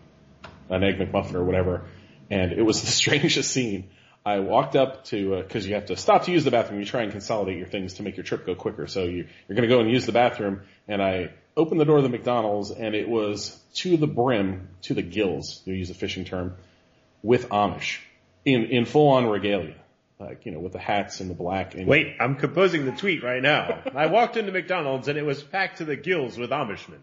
[0.69, 1.85] an egg McMuffin or whatever,
[2.29, 3.89] and it was the strangest scene.
[4.23, 6.81] I walked up to because you have to stop to use the bathroom.
[6.81, 8.85] You try and consolidate your things to make your trip go quicker.
[8.85, 11.97] So you, you're going to go and use the bathroom, and I opened the door
[11.97, 15.93] of the McDonald's, and it was to the brim, to the gills, to use a
[15.93, 16.55] fishing term,
[17.23, 17.99] with Amish
[18.43, 19.75] in in full on regalia,
[20.19, 21.75] like you know, with the hats and the black.
[21.75, 23.81] And Wait, I'm composing the tweet right now.
[23.95, 26.99] I walked into McDonald's and it was packed to the gills with Amishmen.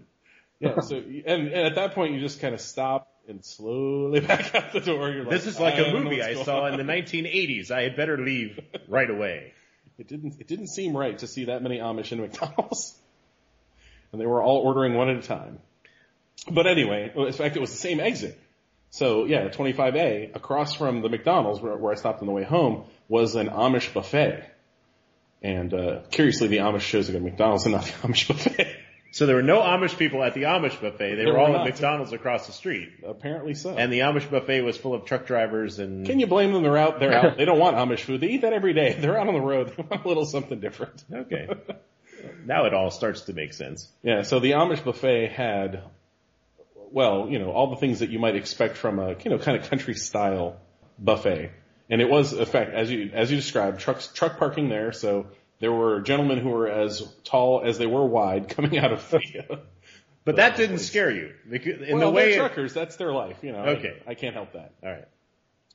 [0.61, 0.81] Yeah.
[0.81, 4.73] So, and, and at that point, you just kind of stop and slowly back out
[4.73, 5.11] the door.
[5.11, 6.79] You're like, This is like a movie I saw on.
[6.79, 7.71] in the 1980s.
[7.71, 9.53] I had better leave right away.
[9.99, 10.41] It didn't.
[10.41, 12.99] It didn't seem right to see that many Amish in McDonald's,
[14.13, 15.61] and they were all ordering one at a time.
[16.51, 18.39] But anyway, in fact, it was the same exit.
[18.91, 22.85] So yeah, 25A across from the McDonald's where, where I stopped on the way home
[23.09, 24.45] was an Amish buffet.
[25.43, 28.74] And uh, curiously, the Amish shows up at McDonald's and not the Amish buffet.
[29.15, 31.15] So there were no Amish people at the Amish buffet.
[31.15, 32.95] They There were all at McDonald's across the street.
[33.07, 33.71] Apparently so.
[33.71, 36.65] And the Amish buffet was full of truck drivers and Can you blame them?
[36.65, 36.99] They're out.
[36.99, 37.37] They're out.
[37.37, 38.21] They don't want Amish food.
[38.21, 38.93] They eat that every day.
[38.99, 39.73] They're out on the road.
[39.77, 41.05] They want a little something different.
[41.13, 41.49] Okay.
[42.45, 43.89] now it all starts to make sense.
[44.03, 44.23] Yeah.
[44.23, 45.85] So the Amish buffet had,
[46.91, 49.57] well, you know, all the things that you might expect from a, you know, kind
[49.57, 50.57] of country style
[50.99, 51.53] buffet.
[51.89, 54.91] And it was, in fact, as you, as you described, trucks, truck parking there.
[54.91, 55.29] So
[55.65, 59.61] there were gentlemen who were as tall as they were wide coming out of the,
[60.27, 61.33] But that didn't scare you.
[61.51, 62.75] In well, the way they're it- truckers.
[62.75, 63.39] That's their life.
[63.41, 64.03] You know, I- Okay.
[64.07, 64.73] I, can't help that.
[64.83, 65.09] all right.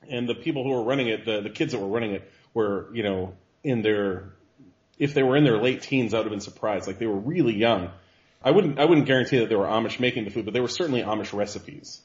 [0.08, 2.92] and the people who were running it, the, the kids that were running it were,
[2.94, 3.34] you know,
[3.64, 4.34] in their,
[5.00, 6.86] if they were in their late teens, I would have been surprised.
[6.86, 7.90] Like they were really young.
[8.44, 10.68] I wouldn't, I wouldn't guarantee that they were Amish making the food, but they were
[10.68, 12.00] certainly Amish recipes.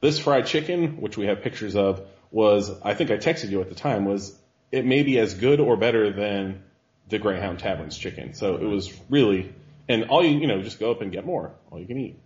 [0.00, 3.68] This fried chicken, which we have pictures of, was, I think I texted you at
[3.68, 4.36] the time, was,
[4.72, 6.62] it may be as good or better than
[7.08, 8.34] the Greyhound Tavern's chicken.
[8.34, 9.54] So it was really,
[9.88, 11.52] and all you, you know, just go up and get more.
[11.70, 12.18] All you can eat.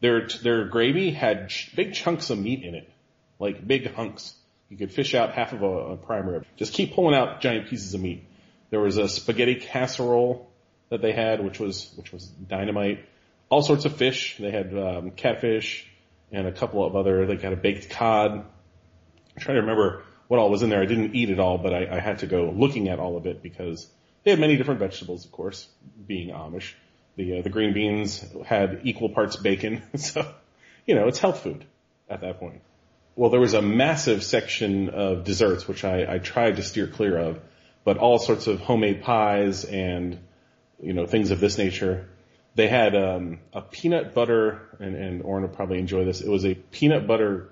[0.00, 2.90] Their, their gravy had ch- big chunks of meat in it.
[3.38, 4.34] Like big hunks.
[4.68, 6.44] You could fish out half of a, a prime rib.
[6.56, 8.24] Just keep pulling out giant pieces of meat.
[8.70, 10.50] There was a spaghetti casserole
[10.90, 13.04] that they had, which was, which was dynamite.
[13.48, 14.36] All sorts of fish.
[14.38, 15.88] They had, um, catfish
[16.30, 18.32] and a couple of other, they got a baked cod.
[18.32, 18.44] I'm
[19.38, 20.82] trying to remember what all was in there.
[20.82, 23.26] I didn't eat it all, but I, I had to go looking at all of
[23.26, 23.88] it because
[24.24, 25.68] they had many different vegetables, of course,
[26.06, 26.74] being Amish.
[27.16, 29.82] The, uh, the green beans had equal parts bacon.
[29.96, 30.32] so,
[30.86, 31.64] you know, it's health food
[32.08, 32.60] at that point.
[33.16, 37.18] Well, there was a massive section of desserts, which I, I tried to steer clear
[37.18, 37.40] of,
[37.84, 40.18] but all sorts of homemade pies and,
[40.80, 42.08] you know, things of this nature.
[42.54, 46.20] They had, um, a peanut butter, and, and Orrin will probably enjoy this.
[46.20, 47.50] It was a peanut butter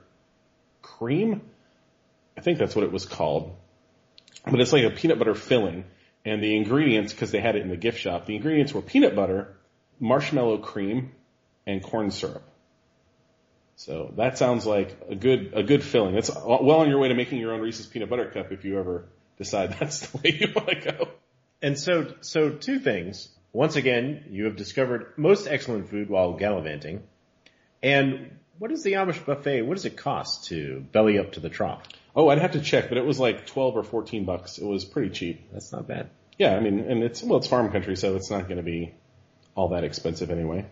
[0.83, 1.43] cream.
[2.37, 3.57] I think that's what it was called.
[4.45, 5.85] But it's like a peanut butter filling.
[6.27, 9.15] And the ingredients, because they had it in the gift shop, the ingredients were peanut
[9.15, 9.57] butter,
[10.01, 11.13] marshmallow cream,
[11.69, 12.43] and corn syrup.
[13.77, 16.17] So that sounds like a good a good filling.
[16.17, 18.81] That's well on your way to making your own Reese's peanut butter cup if you
[18.81, 19.09] ever
[19.39, 21.09] decide that's the way you want to go.
[21.63, 23.29] And so, so two things.
[23.53, 27.05] Once again, you have discovered most excellent food while gallivanting.
[27.83, 29.63] And what is the Amish buffet?
[29.63, 31.83] What does it cost to belly up to the trough?
[32.17, 34.59] Oh, I'd have to check, but it was like twelve or fourteen bucks.
[34.59, 35.53] It was pretty cheap.
[35.53, 36.09] That's not bad.
[36.39, 38.95] Yeah, I mean, and it's well, it's farm country, so it's not going to be
[39.55, 40.67] all that expensive anyway.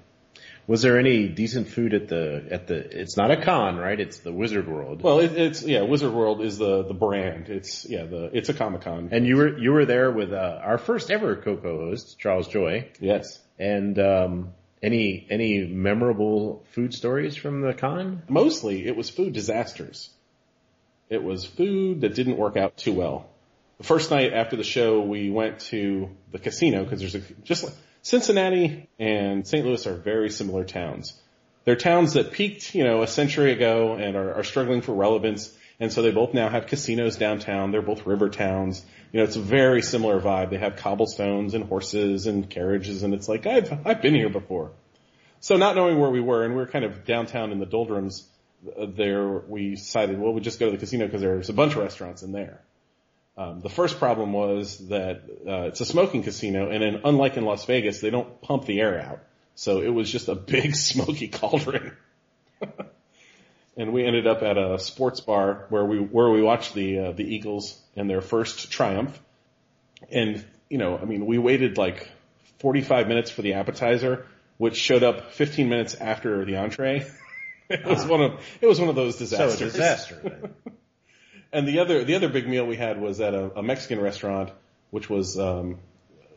[0.66, 2.76] Was there any decent food at the at the?
[2.76, 4.00] It's not a con, right?
[4.00, 5.02] It's the Wizard World.
[5.02, 5.82] Well, it, it's yeah.
[5.82, 7.50] Wizard World is the the brand.
[7.50, 8.04] It's yeah.
[8.04, 9.10] The it's a Comic Con.
[9.12, 12.88] and you were you were there with uh, our first ever co-host, Charles Joy.
[12.98, 18.22] yes, And um, any any memorable food stories from the con?
[18.28, 20.08] mostly it was food disasters.
[21.10, 23.28] It was food that didn't work out too well.
[23.78, 27.64] The first night after the show, we went to the casino because there's a just
[27.64, 29.64] like Cincinnati and St.
[29.64, 31.20] Louis are very similar towns.
[31.64, 35.56] They're towns that peaked, you know, a century ago and are, are struggling for relevance.
[35.80, 37.72] And so they both now have casinos downtown.
[37.72, 38.84] They're both river towns.
[39.12, 40.50] You know, it's a very similar vibe.
[40.50, 44.72] They have cobblestones and horses and carriages and it's like, I've, I've been here before.
[45.40, 48.28] So not knowing where we were and we were kind of downtown in the doldrums
[48.88, 51.78] there, we decided, well, we just go to the casino because there's a bunch of
[51.78, 52.60] restaurants in there.
[53.36, 57.44] Um, the first problem was that uh, it's a smoking casino, and in, unlike in
[57.44, 59.20] Las Vegas, they don't pump the air out.
[59.56, 61.96] So it was just a big smoky cauldron.
[63.76, 67.12] and we ended up at a sports bar where we where we watched the uh,
[67.12, 69.18] the Eagles in their first triumph.
[70.10, 72.08] And you know, I mean, we waited like
[72.60, 74.26] 45 minutes for the appetizer,
[74.58, 77.06] which showed up 15 minutes after the entree.
[77.68, 79.58] it was one of it was one of those disasters.
[79.58, 80.50] So disaster.
[81.54, 84.50] And the other the other big meal we had was at a, a Mexican restaurant,
[84.90, 85.78] which was um,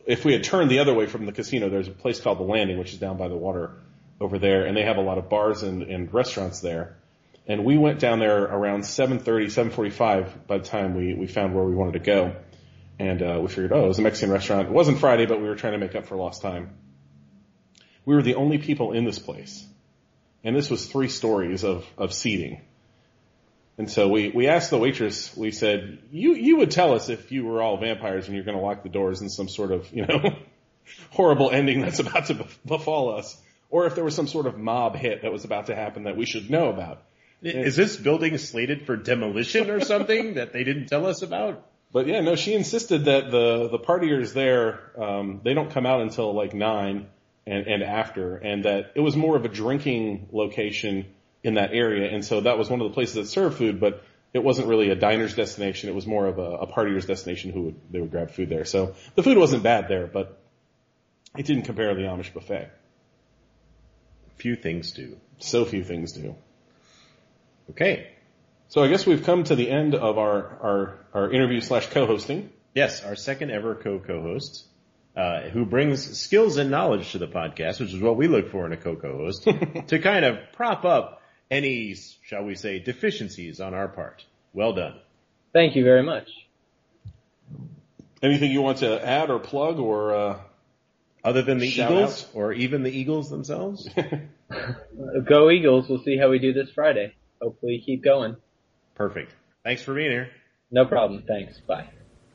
[0.06, 2.44] if we had turned the other way from the casino, there's a place called the
[2.44, 3.72] Landing, which is down by the water
[4.20, 6.96] over there, and they have a lot of bars and, and restaurants there.
[7.48, 11.64] And we went down there around 7:30, 7:45 by the time we we found where
[11.64, 12.36] we wanted to go,
[13.00, 14.68] and uh, we figured, oh, it was a Mexican restaurant.
[14.68, 16.76] It wasn't Friday, but we were trying to make up for lost time.
[18.04, 19.66] We were the only people in this place,
[20.48, 22.62] and this was three stories of of seating.
[23.78, 27.30] And so we, we asked the waitress, we said, you, you would tell us if
[27.30, 29.88] you were all vampires and you're going to lock the doors in some sort of,
[29.92, 30.36] you know,
[31.10, 33.40] horrible ending that's about to bef- befall us.
[33.70, 36.16] Or if there was some sort of mob hit that was about to happen that
[36.16, 37.04] we should know about.
[37.40, 41.64] Is this building slated for demolition or something that they didn't tell us about?
[41.92, 46.00] But yeah, no, she insisted that the, the partiers there, um, they don't come out
[46.00, 47.06] until like nine
[47.50, 51.06] and, and after, and that it was more of a drinking location
[51.42, 52.10] in that area.
[52.10, 54.90] And so that was one of the places that served food, but it wasn't really
[54.90, 55.88] a diner's destination.
[55.88, 58.64] It was more of a, a partier's destination who would, they would grab food there.
[58.64, 60.40] So the food wasn't bad there, but
[61.36, 62.70] it didn't compare to the Amish buffet.
[64.36, 65.16] Few things do.
[65.38, 66.34] So few things do.
[67.70, 68.08] Okay.
[68.68, 72.50] So I guess we've come to the end of our, our, our interview slash co-hosting.
[72.74, 74.66] Yes, our second ever co-co-host,
[75.18, 78.64] uh, who brings skills and knowledge to the podcast, which is what we look for
[78.66, 79.42] in a co-co-host,
[79.88, 84.24] to kind of prop up any, shall we say, deficiencies on our part.
[84.52, 84.94] Well done.
[85.52, 86.28] Thank you very much.
[88.22, 90.38] Anything you want to add or plug or, uh,
[91.24, 92.30] Other than the Eagles, out.
[92.34, 93.88] or even the Eagles themselves?
[95.28, 95.88] Go Eagles.
[95.88, 97.14] We'll see how we do this Friday.
[97.42, 98.36] Hopefully keep going.
[98.94, 99.34] Perfect.
[99.64, 100.30] Thanks for being here.
[100.70, 101.24] No problem.
[101.26, 101.58] Thanks.
[101.58, 101.88] Bye.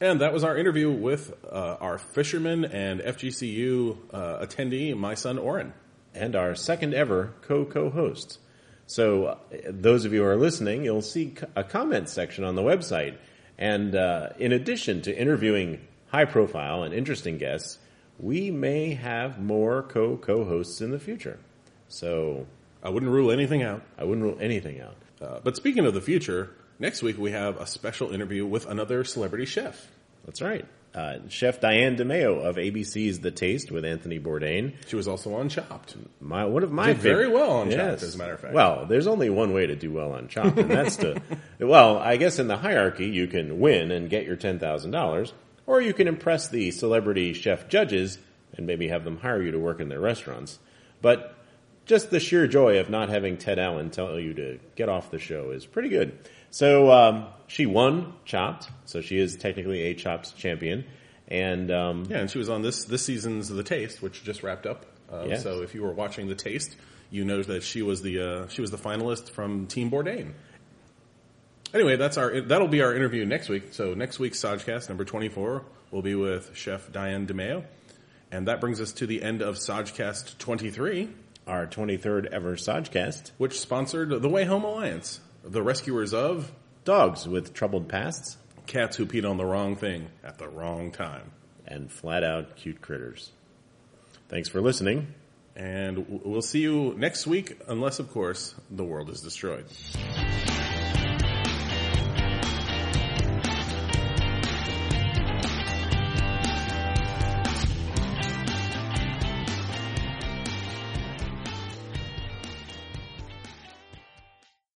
[0.03, 5.37] And that was our interview with uh, our fisherman and FGCU uh, attendee, my son
[5.37, 5.71] Oren.
[6.13, 8.37] and our second ever co-co-host.
[8.85, 9.37] So uh,
[9.69, 13.15] those of you who are listening, you'll see a comment section on the website.
[13.57, 17.79] And uh, in addition to interviewing high-profile and interesting guests,
[18.19, 21.39] we may have more co-co-hosts in the future.
[21.87, 22.45] So
[22.83, 23.83] I wouldn't rule anything out.
[23.97, 24.97] I wouldn't rule anything out.
[25.21, 26.53] Uh, but speaking of the future,
[26.83, 29.89] next week we have a special interview with another celebrity chef.
[30.25, 30.65] That's right.
[30.93, 34.73] Uh, Chef Diane DeMeo of ABC's The Taste with Anthony Bourdain.
[34.87, 35.95] She was also on Chopped.
[36.21, 38.53] My one of my Did very well on Chopped, as a matter of fact.
[38.53, 41.19] Well, there's only one way to do well on Chopped, and that's to
[41.59, 45.33] well, I guess in the hierarchy you can win and get your ten thousand dollars,
[45.65, 48.19] or you can impress the celebrity chef judges
[48.55, 50.59] and maybe have them hire you to work in their restaurants.
[51.01, 51.35] But
[51.85, 55.19] just the sheer joy of not having Ted Allen tell you to get off the
[55.19, 56.17] show is pretty good.
[56.49, 60.85] So um, she won Chopped, so she is technically a Chopped champion,
[61.27, 64.65] and um, Yeah, and she was on this this season's The Taste, which just wrapped
[64.65, 64.85] up.
[65.11, 65.43] Uh, Yes.
[65.43, 66.75] So if you were watching The Taste,
[67.09, 70.33] you know that she was the uh, she was the finalist from Team Bourdain.
[71.73, 73.69] Anyway, that's our that'll be our interview next week.
[73.73, 77.63] So next week's Sajcast number twenty four will be with Chef Diane DeMeo,
[78.31, 81.09] and that brings us to the end of Sajcast twenty three,
[81.47, 83.31] our 23rd ever Sajcast.
[83.37, 86.51] which sponsored the Way Home Alliance, the rescuers of
[86.85, 88.37] Dogs with troubled pasts
[88.67, 91.31] cats who peed on the wrong thing at the wrong time.
[91.65, 93.31] and flat out cute critters.
[94.27, 95.13] Thanks for listening.
[95.55, 99.65] And we'll see you next week, unless, of course, the world is destroyed.